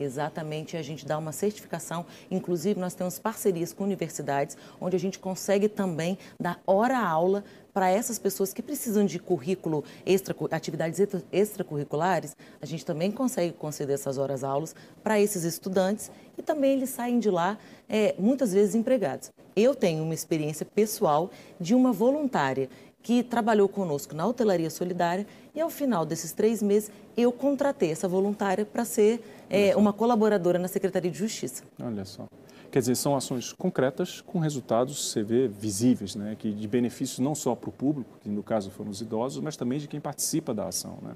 Exatamente, 0.03 0.75
a 0.75 0.81
gente 0.81 1.05
dá 1.05 1.17
uma 1.17 1.31
certificação, 1.31 2.05
inclusive 2.29 2.79
nós 2.79 2.93
temos 2.93 3.17
parcerias 3.17 3.71
com 3.71 3.83
universidades, 3.83 4.57
onde 4.79 4.95
a 4.95 4.99
gente 4.99 5.17
consegue 5.17 5.69
também 5.69 6.17
dar 6.39 6.61
hora-aula 6.67 7.43
para 7.73 7.89
essas 7.89 8.19
pessoas 8.19 8.53
que 8.53 8.61
precisam 8.61 9.05
de 9.05 9.17
currículo, 9.17 9.83
extra, 10.05 10.35
atividades 10.51 10.99
extracurriculares, 11.31 12.35
a 12.61 12.65
gente 12.65 12.85
também 12.85 13.11
consegue 13.11 13.53
conceder 13.53 13.95
essas 13.95 14.17
horas-aulas 14.17 14.75
para 15.03 15.19
esses 15.19 15.43
estudantes 15.43 16.11
e 16.37 16.41
também 16.41 16.73
eles 16.73 16.91
saem 16.91 17.17
de 17.17 17.31
lá 17.31 17.57
é, 17.89 18.13
muitas 18.19 18.53
vezes 18.53 18.75
empregados. 18.75 19.31
Eu 19.55 19.73
tenho 19.73 20.03
uma 20.03 20.13
experiência 20.13 20.65
pessoal 20.65 21.31
de 21.59 21.73
uma 21.73 21.91
voluntária 21.91 22.69
que 23.03 23.21
trabalhou 23.21 23.67
conosco 23.67 24.15
na 24.15 24.25
hotelaria 24.25 24.69
solidária 24.69 25.27
e 25.53 25.59
ao 25.59 25.69
final 25.69 26.05
desses 26.05 26.31
três 26.31 26.63
meses 26.63 26.89
eu 27.17 27.31
contratei 27.31 27.91
essa 27.91 28.07
voluntária 28.07 28.65
para 28.65 28.85
ser 28.85 29.21
é, 29.53 29.75
uma 29.77 29.93
colaboradora 29.93 30.57
na 30.57 30.67
Secretaria 30.67 31.11
de 31.11 31.17
Justiça. 31.17 31.63
Olha 31.79 32.03
só. 32.03 32.25
Quer 32.71 32.79
dizer, 32.79 32.95
são 32.95 33.15
ações 33.15 33.53
concretas 33.53 34.19
com 34.19 34.39
resultados, 34.39 35.11
você 35.11 35.21
vê, 35.21 35.47
visíveis, 35.47 36.15
né? 36.15 36.35
que 36.37 36.51
de 36.51 36.67
benefícios 36.67 37.19
não 37.19 37.35
só 37.35 37.53
para 37.53 37.69
o 37.69 37.71
público, 37.71 38.17
que 38.19 38.27
no 38.27 38.41
caso 38.41 38.71
foram 38.71 38.89
os 38.89 38.99
idosos, 38.99 39.43
mas 39.43 39.55
também 39.55 39.77
de 39.77 39.87
quem 39.87 40.01
participa 40.01 40.55
da 40.55 40.67
ação. 40.67 40.97
Né? 41.03 41.13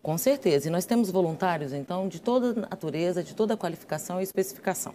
Com 0.00 0.16
certeza. 0.16 0.68
E 0.68 0.70
nós 0.70 0.86
temos 0.86 1.10
voluntários, 1.10 1.72
então, 1.72 2.06
de 2.06 2.20
toda 2.20 2.54
natureza, 2.54 3.24
de 3.24 3.34
toda 3.34 3.56
qualificação 3.56 4.20
e 4.20 4.22
especificação. 4.22 4.94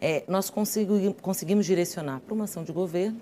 É, 0.00 0.22
nós 0.28 0.50
conseguimos 0.50 1.66
direcionar 1.66 2.20
para 2.20 2.32
uma 2.32 2.44
ação 2.44 2.62
de 2.62 2.70
governo, 2.70 3.20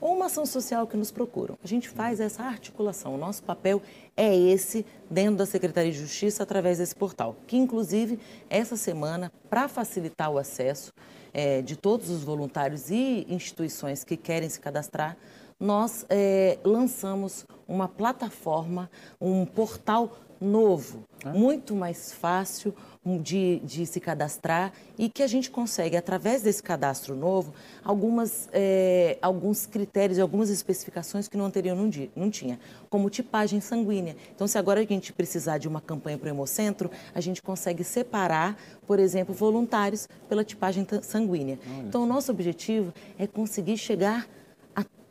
ou 0.00 0.14
uma 0.14 0.26
ação 0.26 0.46
social 0.46 0.86
que 0.86 0.96
nos 0.96 1.10
procuram. 1.10 1.58
A 1.62 1.66
gente 1.66 1.88
faz 1.88 2.20
essa 2.20 2.42
articulação. 2.42 3.14
O 3.14 3.18
nosso 3.18 3.42
papel 3.42 3.82
é 4.16 4.34
esse 4.36 4.84
dentro 5.10 5.36
da 5.36 5.46
Secretaria 5.46 5.92
de 5.92 5.98
Justiça 5.98 6.42
através 6.42 6.78
desse 6.78 6.94
portal, 6.94 7.36
que 7.46 7.56
inclusive 7.56 8.18
essa 8.48 8.76
semana, 8.76 9.32
para 9.48 9.68
facilitar 9.68 10.30
o 10.30 10.38
acesso 10.38 10.92
é, 11.32 11.62
de 11.62 11.76
todos 11.76 12.10
os 12.10 12.24
voluntários 12.24 12.90
e 12.90 13.26
instituições 13.28 14.04
que 14.04 14.16
querem 14.16 14.48
se 14.48 14.60
cadastrar, 14.60 15.16
nós 15.58 16.06
é, 16.08 16.58
lançamos 16.64 17.44
uma 17.66 17.88
plataforma, 17.88 18.88
um 19.20 19.44
portal 19.44 20.16
novo, 20.40 21.02
muito 21.34 21.74
mais 21.74 22.12
fácil 22.12 22.72
de, 23.16 23.60
de, 23.60 23.86
se 23.86 24.00
cadastrar 24.00 24.72
e 24.98 25.08
que 25.08 25.22
a 25.22 25.26
gente 25.26 25.50
consegue, 25.50 25.96
através 25.96 26.42
desse 26.42 26.62
cadastro 26.62 27.16
novo, 27.16 27.54
algumas, 27.82 28.48
é, 28.52 29.16
alguns 29.22 29.64
critérios 29.64 30.18
e 30.18 30.20
algumas 30.20 30.50
especificações 30.50 31.28
que 31.28 31.36
no 31.36 31.44
anterior 31.44 31.74
não, 31.74 31.88
não 32.14 32.30
tinha, 32.30 32.58
como 32.90 33.08
tipagem 33.08 33.60
sanguínea. 33.60 34.16
Então, 34.34 34.46
se 34.46 34.58
agora 34.58 34.80
a 34.80 34.84
gente 34.84 35.12
precisar 35.12 35.56
de 35.58 35.68
uma 35.68 35.80
campanha 35.80 36.18
para 36.18 36.26
o 36.26 36.30
Hemocentro, 36.30 36.90
a 37.14 37.20
gente 37.20 37.40
consegue 37.40 37.82
separar, 37.84 38.58
por 38.86 38.98
exemplo, 38.98 39.34
voluntários 39.34 40.08
pela 40.28 40.44
tipagem 40.44 40.86
sanguínea. 41.02 41.58
Então, 41.86 42.02
o 42.02 42.06
nosso 42.06 42.30
objetivo 42.30 42.92
é 43.18 43.26
conseguir 43.26 43.78
chegar 43.78 44.28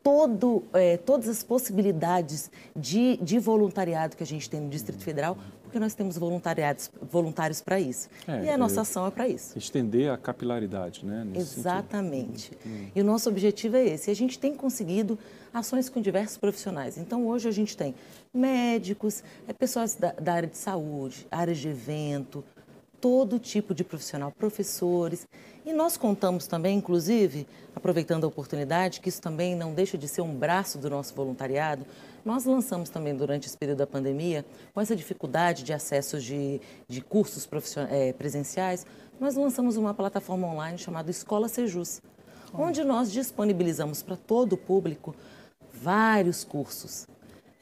todo, 0.07 0.63
é, 0.71 0.95
todas 0.95 1.27
as 1.27 1.43
possibilidades 1.43 2.49
de, 2.73 3.17
de, 3.17 3.38
voluntariado 3.38 4.15
que 4.15 4.23
a 4.23 4.25
gente 4.25 4.49
tem 4.49 4.62
no 4.62 4.69
Distrito 4.69 5.03
Federal, 5.03 5.38
porque 5.67 5.80
nós 5.80 5.93
temos 5.93 6.17
voluntariados, 6.17 6.89
voluntários 7.01 7.62
para 7.62 7.80
isso. 7.80 8.10
É, 8.27 8.45
e 8.45 8.49
a 8.49 8.58
nossa 8.58 8.80
é, 8.80 8.82
ação 8.82 9.06
é 9.06 9.12
para 9.12 9.27
isso. 9.27 9.58
Estender 9.58 10.12
a 10.12 10.17
capilaridade, 10.17 11.06
né? 11.06 11.27
Exatamente. 11.36 12.51
Hum. 12.65 12.88
E 12.95 13.01
o 13.01 13.03
nosso 13.03 13.30
objetivo 13.30 13.75
é 13.75 13.86
esse. 13.86 14.10
E 14.10 14.12
a 14.12 14.15
gente 14.15 14.39
tem 14.39 14.56
conseguido 14.56 15.19
ações 15.53 15.89
com 15.89 16.01
diversos 16.01 16.38
profissionais. 16.38 16.97
Então, 16.97 17.27
hoje 17.27 17.47
a 17.47 17.51
gente 17.51 17.75
tem 17.75 17.93
médicos, 18.34 19.23
é, 19.47 19.53
pessoas 19.53 19.95
da, 19.95 20.13
da 20.13 20.34
área 20.34 20.47
de 20.47 20.58
saúde, 20.58 21.27
áreas 21.30 21.58
de 21.58 21.67
evento, 21.67 22.43
todo 23.01 23.38
tipo 23.38 23.75
de 23.75 23.84
profissional, 23.84 24.32
professores. 24.32 25.27
E 25.65 25.73
nós 25.73 25.97
contamos 25.97 26.47
também, 26.47 26.77
inclusive, 26.77 27.45
aproveitando 27.75 28.23
a 28.23 28.27
oportunidade, 28.27 29.01
que 29.01 29.10
isso 29.10 29.21
também 29.21 29.56
não 29.56 29.73
deixa 29.73 29.97
de 29.97 30.08
ser 30.08 30.21
um 30.21 30.34
braço 30.34 30.77
do 30.77 30.89
nosso 30.89 31.13
voluntariado, 31.13 31.86
nós 32.27 32.43
lançamos 32.43 32.89
também 32.89 33.15
durante 33.15 33.47
esse 33.47 33.57
período 33.57 33.77
da 33.77 33.87
pandemia, 33.87 34.45
com 34.73 34.81
essa 34.81 34.93
dificuldade 34.93 35.63
de 35.63 35.71
acesso 35.71 36.19
de, 36.19 36.59
de 36.85 36.99
cursos 36.99 37.47
é, 37.89 38.11
presenciais, 38.11 38.85
nós 39.17 39.35
lançamos 39.35 39.77
uma 39.77 39.93
plataforma 39.93 40.45
online 40.45 40.77
chamada 40.77 41.09
Escola 41.09 41.47
Sejus, 41.47 42.01
onde 42.53 42.83
nós 42.83 43.13
disponibilizamos 43.13 44.03
para 44.03 44.17
todo 44.17 44.53
o 44.53 44.57
público 44.57 45.15
vários 45.71 46.43
cursos. 46.43 47.07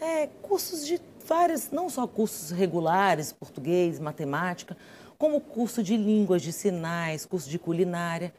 É, 0.01 0.25
cursos 0.41 0.83
de 0.83 0.99
vários, 1.27 1.69
não 1.69 1.87
só 1.87 2.07
cursos 2.07 2.49
regulares, 2.49 3.31
português, 3.31 3.99
matemática, 3.99 4.75
como 5.15 5.39
curso 5.39 5.83
de 5.83 5.95
línguas, 5.95 6.41
de 6.41 6.51
sinais, 6.51 7.23
curso 7.23 7.47
de 7.47 7.59
culinária 7.59 8.33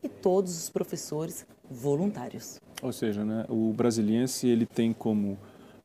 e 0.00 0.08
todos 0.08 0.56
os 0.56 0.70
professores 0.70 1.44
voluntários. 1.68 2.60
Ou 2.80 2.92
seja, 2.92 3.24
né, 3.24 3.44
o 3.48 3.72
brasiliense 3.72 4.46
ele 4.46 4.66
tem 4.66 4.92
como 4.92 5.36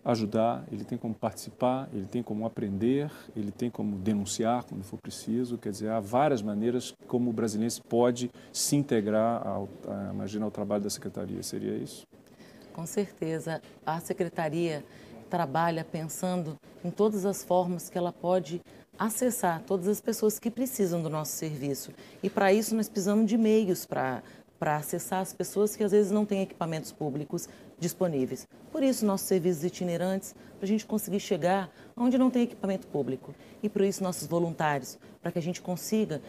ajudar, 0.08 0.64
ele 0.72 0.86
tem 0.86 0.98
como 0.98 1.14
participar, 1.14 1.90
ele 1.94 2.06
tem 2.06 2.24
como 2.24 2.46
aprender, 2.46 3.12
ele 3.36 3.52
tem 3.52 3.70
como 3.70 3.98
denunciar 3.98 4.64
quando 4.64 4.82
for 4.84 4.98
preciso. 4.98 5.58
Quer 5.58 5.72
dizer, 5.72 5.90
há 5.90 6.00
várias 6.00 6.42
maneiras 6.42 6.96
como 7.08 7.30
o 7.30 7.34
brasiliense 7.34 7.82
pode 7.82 8.32
se 8.54 8.78
integrar 8.78 9.46
ao, 9.46 9.68
a, 9.86 10.14
imagina, 10.14 10.46
ao 10.46 10.52
trabalho 10.52 10.82
da 10.82 10.90
secretaria. 10.90 11.44
Seria 11.44 11.76
isso? 11.76 12.08
Com 12.72 12.86
certeza. 12.86 13.62
A 13.86 14.00
secretaria 14.00 14.84
trabalha 15.30 15.84
pensando 15.84 16.58
em 16.86 16.90
todas 16.90 17.26
as 17.26 17.44
formas 17.44 17.90
que 17.90 17.98
ela 17.98 18.14
pode 18.14 18.62
acessar 18.98 19.62
todas 19.68 19.90
as 19.90 20.00
pessoas 20.00 20.40
que 20.40 20.50
precisam 20.50 21.04
do 21.04 21.10
nosso 21.10 21.34
serviço. 21.34 21.92
E 22.24 22.30
para 22.30 22.54
isso 22.54 22.74
nós 22.74 22.88
precisamos 22.88 23.28
de 23.28 23.38
meios 23.38 23.86
para 23.86 24.24
para 24.60 24.78
acessar 24.78 25.22
as 25.22 25.34
pessoas 25.34 25.76
que 25.76 25.84
às 25.84 25.92
vezes 25.92 26.12
não 26.12 26.26
têm 26.26 26.42
equipamentos 26.42 26.92
públicos 26.92 27.48
disponíveis. 27.80 28.48
Por 28.72 28.84
isso, 28.84 29.06
nossos 29.06 29.28
serviços 29.28 29.64
itinerantes, 29.64 30.34
para 30.58 30.66
a 30.66 30.68
gente 30.68 30.86
conseguir 30.86 31.20
chegar 31.20 31.70
onde 31.96 32.18
não 32.18 32.30
tem 32.30 32.44
equipamento 32.44 32.88
público. 32.88 33.34
E 33.62 33.70
por 33.70 33.82
isso, 33.82 34.04
nossos 34.04 34.28
voluntários, 34.28 34.98
para 35.22 35.32
que 35.32 35.40
a 35.40 35.42
gente 35.42 35.62
consiga 35.62 36.22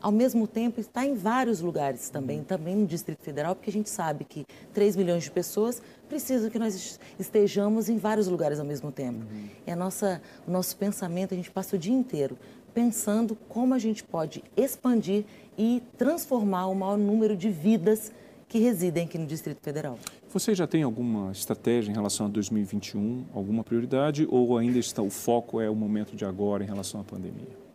ao 0.00 0.12
mesmo 0.12 0.46
tempo 0.46 0.80
está 0.80 1.04
em 1.04 1.14
vários 1.14 1.60
lugares 1.60 2.08
também, 2.08 2.42
também 2.44 2.76
no 2.76 2.86
Distrito 2.86 3.22
Federal, 3.22 3.54
porque 3.54 3.70
a 3.70 3.72
gente 3.72 3.90
sabe 3.90 4.24
que 4.24 4.46
3 4.72 4.96
milhões 4.96 5.24
de 5.24 5.30
pessoas 5.30 5.82
precisam 6.08 6.48
que 6.48 6.58
nós 6.58 6.98
estejamos 7.18 7.88
em 7.88 7.98
vários 7.98 8.28
lugares 8.28 8.60
ao 8.60 8.64
mesmo 8.64 8.92
tempo. 8.92 9.26
Uhum. 9.30 9.48
É 9.66 9.72
a 9.72 9.76
nossa, 9.76 10.22
o 10.46 10.50
nosso 10.50 10.76
pensamento, 10.76 11.34
a 11.34 11.36
gente 11.36 11.50
passa 11.50 11.76
o 11.76 11.78
dia 11.78 11.92
inteiro 11.92 12.38
pensando 12.72 13.36
como 13.48 13.74
a 13.74 13.78
gente 13.78 14.04
pode 14.04 14.44
expandir 14.56 15.24
e 15.56 15.82
transformar 15.96 16.66
o 16.66 16.74
maior 16.74 16.96
número 16.96 17.36
de 17.36 17.50
vidas 17.50 18.12
que 18.48 18.58
residem 18.58 19.04
aqui 19.04 19.18
no 19.18 19.26
Distrito 19.26 19.60
Federal. 19.60 19.98
Você 20.30 20.54
já 20.54 20.66
tem 20.66 20.82
alguma 20.82 21.32
estratégia 21.32 21.90
em 21.90 21.94
relação 21.94 22.26
a 22.26 22.28
2021, 22.28 23.26
alguma 23.34 23.64
prioridade 23.64 24.26
ou 24.30 24.58
ainda 24.58 24.78
está 24.78 25.00
o 25.00 25.08
foco 25.08 25.60
é 25.60 25.70
o 25.70 25.74
momento 25.74 26.14
de 26.14 26.24
agora 26.24 26.62
em 26.62 26.66
relação 26.66 27.00
à 27.00 27.04
pandemia? 27.04 27.68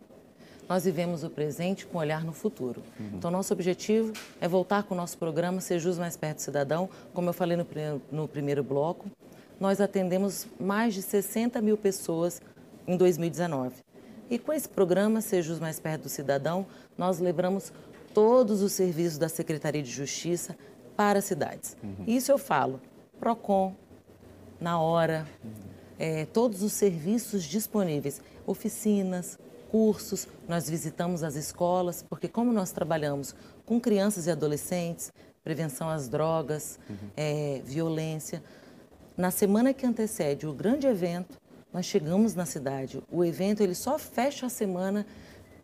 nós 0.68 0.84
vivemos 0.84 1.24
o 1.24 1.30
presente 1.30 1.86
com 1.86 1.98
olhar 1.98 2.24
no 2.24 2.32
futuro. 2.32 2.82
Uhum. 2.98 3.10
Então, 3.14 3.30
nosso 3.30 3.52
objetivo 3.52 4.12
é 4.40 4.48
voltar 4.48 4.82
com 4.84 4.94
o 4.94 4.96
nosso 4.96 5.18
programa 5.18 5.60
Ser 5.60 5.78
Jus 5.78 5.98
Mais 5.98 6.16
Perto 6.16 6.36
do 6.36 6.42
Cidadão. 6.42 6.88
Como 7.12 7.28
eu 7.28 7.32
falei 7.32 7.56
no, 7.56 7.66
no 8.10 8.26
primeiro 8.26 8.62
bloco, 8.62 9.10
nós 9.60 9.80
atendemos 9.80 10.46
mais 10.58 10.94
de 10.94 11.02
60 11.02 11.60
mil 11.60 11.76
pessoas 11.76 12.40
em 12.86 12.96
2019. 12.96 13.76
E 14.30 14.38
com 14.38 14.52
esse 14.52 14.68
programa 14.68 15.20
Ser 15.20 15.42
Jus 15.42 15.60
Mais 15.60 15.78
Perto 15.78 16.04
do 16.04 16.08
Cidadão, 16.08 16.66
nós 16.96 17.18
levamos 17.18 17.72
todos 18.14 18.62
os 18.62 18.72
serviços 18.72 19.18
da 19.18 19.28
Secretaria 19.28 19.82
de 19.82 19.90
Justiça 19.90 20.56
para 20.96 21.18
as 21.18 21.24
cidades. 21.24 21.76
Uhum. 21.82 22.04
Isso 22.06 22.30
eu 22.30 22.38
falo, 22.38 22.80
PROCON, 23.18 23.74
na 24.60 24.80
hora, 24.80 25.26
uhum. 25.42 25.50
é, 25.98 26.26
todos 26.26 26.62
os 26.62 26.72
serviços 26.72 27.44
disponíveis, 27.44 28.20
oficinas, 28.46 29.38
cursos, 29.70 30.28
nós 30.48 30.70
visitamos 30.70 31.22
as 31.22 31.34
escolas, 31.34 32.04
porque 32.08 32.28
como 32.28 32.52
nós 32.52 32.70
trabalhamos 32.70 33.34
com 33.66 33.80
crianças 33.80 34.26
e 34.26 34.30
adolescentes, 34.30 35.12
prevenção 35.42 35.88
às 35.88 36.08
drogas, 36.08 36.78
uhum. 36.88 36.96
é, 37.16 37.60
violência, 37.64 38.42
na 39.16 39.30
semana 39.30 39.72
que 39.74 39.86
antecede 39.86 40.46
o 40.46 40.52
grande 40.52 40.86
evento, 40.86 41.38
nós 41.72 41.86
chegamos 41.86 42.34
na 42.34 42.46
cidade. 42.46 43.02
O 43.10 43.24
evento 43.24 43.62
ele 43.62 43.74
só 43.74 43.98
fecha 43.98 44.46
a 44.46 44.48
semana 44.48 45.04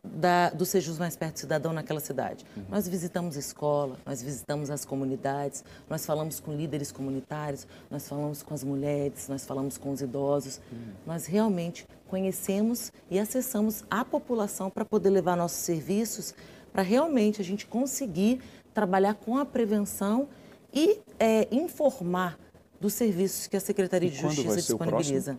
da, 0.02 0.50
do 0.50 0.64
Sejus 0.64 0.98
Mais 0.98 1.16
Perto 1.16 1.34
do 1.34 1.40
Cidadão 1.40 1.72
naquela 1.72 2.00
cidade. 2.00 2.44
Uhum. 2.56 2.64
Nós 2.70 2.88
visitamos 2.88 3.36
escola, 3.36 3.96
nós 4.04 4.22
visitamos 4.22 4.70
as 4.70 4.84
comunidades, 4.84 5.64
nós 5.88 6.04
falamos 6.06 6.40
com 6.40 6.54
líderes 6.54 6.90
comunitários, 6.90 7.66
nós 7.90 8.08
falamos 8.08 8.42
com 8.42 8.54
as 8.54 8.64
mulheres, 8.64 9.28
nós 9.28 9.44
falamos 9.44 9.76
com 9.76 9.90
os 9.90 10.00
idosos. 10.00 10.60
Uhum. 10.72 10.92
Nós 11.06 11.26
realmente 11.26 11.86
conhecemos 12.08 12.92
e 13.10 13.18
acessamos 13.18 13.84
a 13.90 14.04
população 14.04 14.70
para 14.70 14.84
poder 14.84 15.10
levar 15.10 15.36
nossos 15.36 15.58
serviços, 15.58 16.34
para 16.72 16.82
realmente 16.82 17.40
a 17.40 17.44
gente 17.44 17.66
conseguir 17.66 18.40
trabalhar 18.72 19.14
com 19.14 19.36
a 19.36 19.44
prevenção 19.44 20.28
e 20.72 21.00
é, 21.18 21.48
informar 21.50 22.38
dos 22.80 22.94
serviços 22.94 23.46
que 23.46 23.56
a 23.56 23.60
Secretaria 23.60 24.08
e 24.08 24.12
de 24.12 24.18
Justiça 24.18 24.56
disponibiliza. 24.56 25.38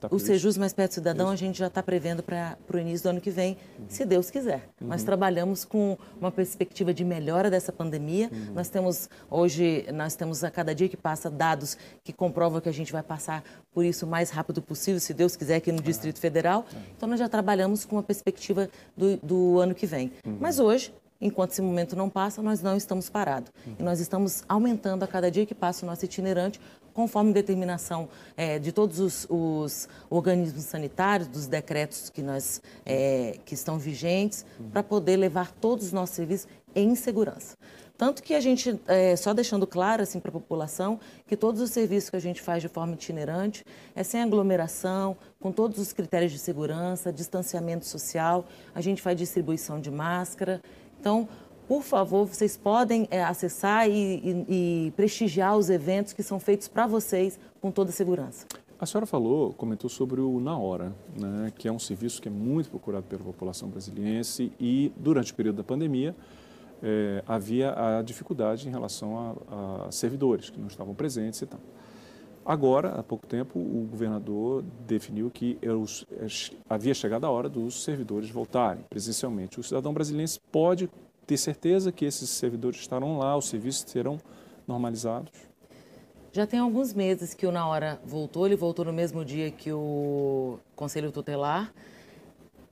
Tá 0.00 0.08
o 0.10 0.18
Sejus 0.18 0.56
Mais 0.56 0.72
Perto 0.72 0.92
do 0.92 0.94
Cidadão 0.94 1.26
Isso. 1.26 1.34
a 1.34 1.36
gente 1.36 1.58
já 1.58 1.66
está 1.66 1.82
prevendo 1.82 2.22
para 2.22 2.56
o 2.72 2.78
início 2.78 3.04
do 3.04 3.10
ano 3.10 3.20
que 3.20 3.30
vem, 3.30 3.56
uhum. 3.78 3.86
se 3.88 4.04
Deus 4.04 4.30
quiser. 4.30 4.68
Uhum. 4.80 4.88
Nós 4.88 5.02
trabalhamos 5.02 5.64
com 5.64 5.98
uma 6.20 6.30
perspectiva 6.30 6.94
de 6.94 7.04
melhora 7.04 7.50
dessa 7.50 7.72
pandemia. 7.72 8.30
Uhum. 8.32 8.54
Nós 8.54 8.68
temos 8.68 9.10
hoje, 9.30 9.86
nós 9.92 10.14
temos 10.14 10.44
a 10.44 10.50
cada 10.50 10.74
dia 10.74 10.88
que 10.88 10.96
passa 10.96 11.28
dados 11.28 11.76
que 12.04 12.12
comprovam 12.12 12.60
que 12.60 12.68
a 12.68 12.72
gente 12.72 12.92
vai 12.92 13.02
passar 13.02 13.42
por 13.72 13.84
isso 13.84 14.06
o 14.06 14.08
mais 14.08 14.30
rápido 14.30 14.62
possível, 14.62 15.00
se 15.00 15.12
Deus 15.12 15.34
quiser, 15.36 15.56
aqui 15.56 15.72
no 15.72 15.82
Distrito 15.82 16.18
Federal. 16.18 16.64
É. 16.72 16.78
Então 16.96 17.08
nós 17.08 17.18
já 17.18 17.28
trabalhamos 17.28 17.84
com 17.84 17.96
uma 17.96 18.02
perspectiva 18.02 18.68
do, 18.96 19.16
do 19.16 19.58
ano 19.58 19.74
que 19.74 19.86
vem. 19.86 20.12
Uhum. 20.24 20.38
Mas 20.40 20.58
hoje 20.58 20.92
enquanto 21.20 21.52
esse 21.52 21.62
momento 21.62 21.96
não 21.96 22.08
passa, 22.08 22.42
nós 22.42 22.62
não 22.62 22.76
estamos 22.76 23.08
parados. 23.10 23.50
Uhum. 23.66 23.74
E 23.78 23.82
nós 23.82 24.00
estamos 24.00 24.44
aumentando 24.48 25.02
a 25.02 25.06
cada 25.06 25.30
dia 25.30 25.44
que 25.44 25.54
passa 25.54 25.84
o 25.84 25.88
nosso 25.88 26.04
itinerante, 26.04 26.60
conforme 26.94 27.32
determinação 27.32 28.08
é, 28.36 28.58
de 28.58 28.72
todos 28.72 28.98
os, 28.98 29.26
os, 29.30 29.88
organismos 30.10 30.64
sanitários, 30.64 31.28
dos 31.28 31.46
decretos 31.46 32.10
que, 32.10 32.22
nós, 32.22 32.60
é, 32.84 33.38
que 33.44 33.54
estão 33.54 33.78
vigentes, 33.78 34.44
uhum. 34.58 34.70
para 34.70 34.82
poder 34.82 35.16
levar 35.16 35.52
todos 35.52 35.86
os 35.86 35.92
nossos 35.92 36.16
serviços 36.16 36.48
em 36.74 36.94
segurança. 36.94 37.56
Tanto 37.98 38.22
que 38.22 38.32
a 38.32 38.40
gente, 38.40 38.80
é, 38.86 39.16
só 39.16 39.34
deixando 39.34 39.66
claro 39.66 40.04
assim, 40.04 40.20
para 40.20 40.28
a 40.28 40.32
população, 40.32 41.00
que 41.26 41.36
todos 41.36 41.60
os 41.60 41.70
serviços 41.70 42.08
que 42.08 42.14
a 42.14 42.20
gente 42.20 42.40
faz 42.40 42.62
de 42.62 42.68
forma 42.68 42.94
itinerante 42.94 43.64
é 43.92 44.04
sem 44.04 44.22
aglomeração, 44.22 45.16
com 45.40 45.50
todos 45.50 45.78
os 45.80 45.92
critérios 45.92 46.30
de 46.30 46.38
segurança, 46.38 47.12
distanciamento 47.12 47.84
social, 47.84 48.46
a 48.72 48.80
gente 48.80 49.02
faz 49.02 49.18
distribuição 49.18 49.80
de 49.80 49.90
máscara. 49.90 50.62
Então, 51.00 51.28
por 51.66 51.82
favor, 51.82 52.26
vocês 52.26 52.56
podem 52.56 53.06
é, 53.10 53.22
acessar 53.22 53.88
e, 53.88 53.92
e, 53.92 54.86
e 54.86 54.90
prestigiar 54.92 55.56
os 55.56 55.68
eventos 55.68 56.12
que 56.12 56.22
são 56.22 56.40
feitos 56.40 56.66
para 56.66 56.86
vocês 56.86 57.38
com 57.60 57.70
toda 57.70 57.92
segurança. 57.92 58.46
A 58.80 58.86
senhora 58.86 59.06
falou, 59.06 59.52
comentou 59.54 59.90
sobre 59.90 60.20
o 60.20 60.38
Na 60.38 60.56
Hora, 60.56 60.94
né, 61.18 61.52
que 61.58 61.66
é 61.66 61.72
um 61.72 61.80
serviço 61.80 62.22
que 62.22 62.28
é 62.28 62.30
muito 62.30 62.70
procurado 62.70 63.06
pela 63.06 63.24
população 63.24 63.68
brasiliense 63.68 64.52
e 64.58 64.92
durante 64.96 65.32
o 65.32 65.34
período 65.34 65.56
da 65.56 65.64
pandemia 65.64 66.14
é, 66.82 67.22
havia 67.26 67.98
a 67.98 68.02
dificuldade 68.02 68.68
em 68.68 68.70
relação 68.70 69.18
a, 69.50 69.86
a, 69.86 69.92
servidores 69.92 70.50
que 70.50 70.60
não 70.60 70.68
estavam 70.68 70.94
presentes 70.94 71.42
e 71.42 71.46
tal. 71.46 71.60
Agora, 72.48 72.98
há 72.98 73.02
pouco 73.02 73.26
tempo, 73.26 73.58
o 73.58 73.86
governador 73.90 74.64
definiu 74.86 75.30
que 75.30 75.58
os, 75.68 76.06
havia 76.66 76.94
chegado 76.94 77.26
a 77.26 77.30
hora 77.30 77.46
dos 77.46 77.84
servidores 77.84 78.30
voltarem 78.30 78.82
presencialmente. 78.88 79.60
O 79.60 79.62
cidadão 79.62 79.92
brasileiro 79.92 80.32
pode 80.50 80.88
ter 81.26 81.36
certeza 81.36 81.92
que 81.92 82.06
esses 82.06 82.30
servidores 82.30 82.80
estarão 82.80 83.18
lá, 83.18 83.36
os 83.36 83.50
serviços 83.50 83.84
serão 83.86 84.18
normalizados? 84.66 85.30
Já 86.32 86.46
tem 86.46 86.58
alguns 86.58 86.94
meses 86.94 87.34
que 87.34 87.46
o 87.46 87.52
Na 87.52 87.68
Hora 87.68 88.00
voltou, 88.02 88.46
ele 88.46 88.56
voltou 88.56 88.86
no 88.86 88.94
mesmo 88.94 89.26
dia 89.26 89.50
que 89.50 89.70
o 89.70 90.58
Conselho 90.74 91.12
Tutelar. 91.12 91.70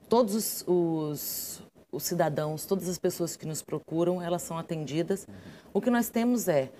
Todos 0.09 0.33
os, 0.33 0.63
os, 0.65 1.63
os 1.91 2.01
cidadãos, 2.01 2.65
todas 2.65 2.89
as 2.89 2.97
pessoas 2.97 3.35
que 3.35 3.45
nos 3.45 3.61
procuram, 3.61 4.23
elas 4.23 4.41
são 4.41 4.57
atendidas. 4.57 5.27
O 5.71 5.79
que 5.79 5.91
nós 5.91 6.09
temos 6.09 6.47
é 6.47 6.71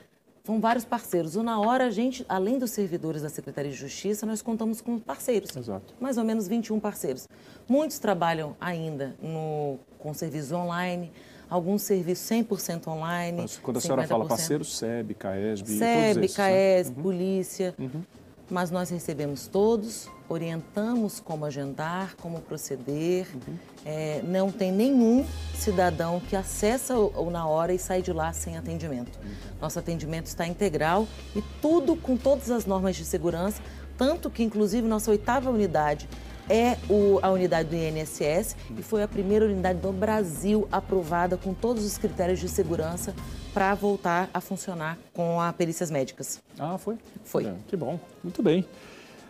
são 0.47 0.62
vários 0.62 0.86
parceiros. 0.86 1.36
O 1.36 1.43
Na 1.43 1.60
Hora, 1.60 1.88
a 1.88 1.91
gente, 1.91 2.25
além 2.29 2.57
dos 2.57 2.71
servidores 2.71 3.21
da 3.21 3.29
Secretaria 3.29 3.69
de 3.69 3.75
Justiça, 3.75 4.25
nós 4.25 4.41
contamos 4.41 4.79
com 4.79 4.97
parceiros. 4.97 5.53
Exato. 5.53 5.93
Mais 5.99 6.17
ou 6.17 6.23
menos 6.23 6.47
21 6.47 6.79
parceiros. 6.79 7.27
Muitos 7.67 7.99
trabalham 7.99 8.55
ainda 8.60 9.13
no, 9.21 9.77
com 9.99 10.13
serviços 10.13 10.53
online, 10.53 11.12
alguns 11.49 11.81
serviços 11.81 12.25
100% 12.29 12.88
online. 12.88 13.41
Mas 13.41 13.57
quando 13.57 13.75
a 13.75 13.81
senhora 13.81 14.07
fala 14.07 14.25
parceiros, 14.25 14.77
SEB, 14.77 15.15
CAESB, 15.15 15.67
SEB, 15.67 16.13
todos 16.13 16.23
esses, 16.23 16.38
CAESB, 16.38 16.95
né? 16.95 17.03
Polícia. 17.03 17.75
Uhum. 17.77 18.01
Mas 18.49 18.71
nós 18.71 18.89
recebemos 18.89 19.47
todos, 19.47 20.10
orientamos 20.29 21.19
como 21.19 21.45
agendar, 21.45 22.15
como 22.17 22.39
proceder. 22.39 23.27
Uhum. 23.33 23.55
É, 23.86 24.21
não 24.23 24.51
tem 24.51 24.71
nenhum 24.71 25.25
cidadão 25.53 26.19
que 26.19 26.36
acessa 26.36 26.97
o, 26.97 27.29
na 27.29 27.45
hora 27.45 27.73
e 27.73 27.79
sai 27.79 28.01
de 28.01 28.13
lá 28.13 28.31
sem 28.31 28.57
atendimento. 28.57 29.17
Uhum. 29.19 29.31
Nosso 29.62 29.79
atendimento 29.79 30.27
está 30.27 30.47
integral 30.47 31.07
e 31.36 31.41
tudo 31.62 31.95
com 31.95 32.15
todas 32.15 32.49
as 32.49 32.65
normas 32.65 32.95
de 32.95 33.03
segurança, 33.03 33.62
tanto 33.97 34.29
que, 34.29 34.43
inclusive, 34.43 34.88
nossa 34.88 35.12
oitava 35.12 35.49
unidade 35.49 36.07
é 36.49 36.77
o, 36.89 37.19
a 37.21 37.29
unidade 37.29 37.69
do 37.69 37.75
INSS 37.75 38.55
e 38.77 38.81
foi 38.81 39.03
a 39.03 39.07
primeira 39.07 39.45
unidade 39.45 39.79
do 39.79 39.91
Brasil 39.91 40.67
aprovada 40.71 41.38
com 41.38 41.53
todos 41.53 41.86
os 41.86 41.97
critérios 41.97 42.39
de 42.39 42.47
segurança 42.47 43.13
para 43.58 43.74
voltar 43.74 44.30
a 44.32 44.39
funcionar 44.39 45.00
com 45.12 45.41
a 45.41 45.52
perícias 45.52 45.89
médicas. 45.89 46.39
Ah, 46.60 46.78
foi? 46.78 46.96
Foi. 47.24 47.43
É, 47.43 47.56
que 47.67 47.76
bom, 47.76 48.00
muito 48.24 48.43
bem. 48.43 48.63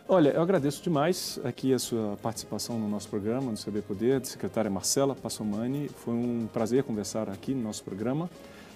Olha, 0.06 0.32
eu 0.32 0.42
agradeço 0.42 0.84
demais 0.84 1.40
aqui 1.46 1.74
a 1.74 1.80
sua 1.80 2.18
participação 2.18 2.78
no 2.78 2.90
nosso 2.90 3.08
programa, 3.08 3.50
no 3.50 3.58
CB 3.58 3.84
Poder, 3.84 4.26
secretária 4.26 4.70
Marcela 4.70 5.16
Passomani. 5.16 5.88
Foi 5.88 6.14
um 6.14 6.46
prazer 6.52 6.84
conversar 6.84 7.30
aqui 7.30 7.54
no 7.54 7.64
nosso 7.64 7.86
programa. 7.86 8.30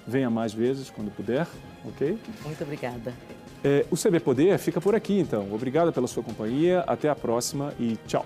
Venha 0.08 0.30
mais 0.30 0.54
vezes 0.54 0.90
quando 0.90 1.12
puder, 1.12 1.46
ok? 1.86 2.18
Muito 2.46 2.64
obrigada. 2.64 3.14
É, 3.62 3.86
o 3.92 3.98
CB 3.98 4.22
Poder 4.22 4.58
fica 4.58 4.80
por 4.80 4.96
aqui, 4.96 5.20
então. 5.20 5.54
Obrigado 5.54 5.92
pela 5.92 6.08
sua 6.08 6.24
companhia, 6.24 6.80
até 6.88 7.10
a 7.10 7.16
próxima 7.16 7.74
e 7.78 7.98
tchau. 8.08 8.26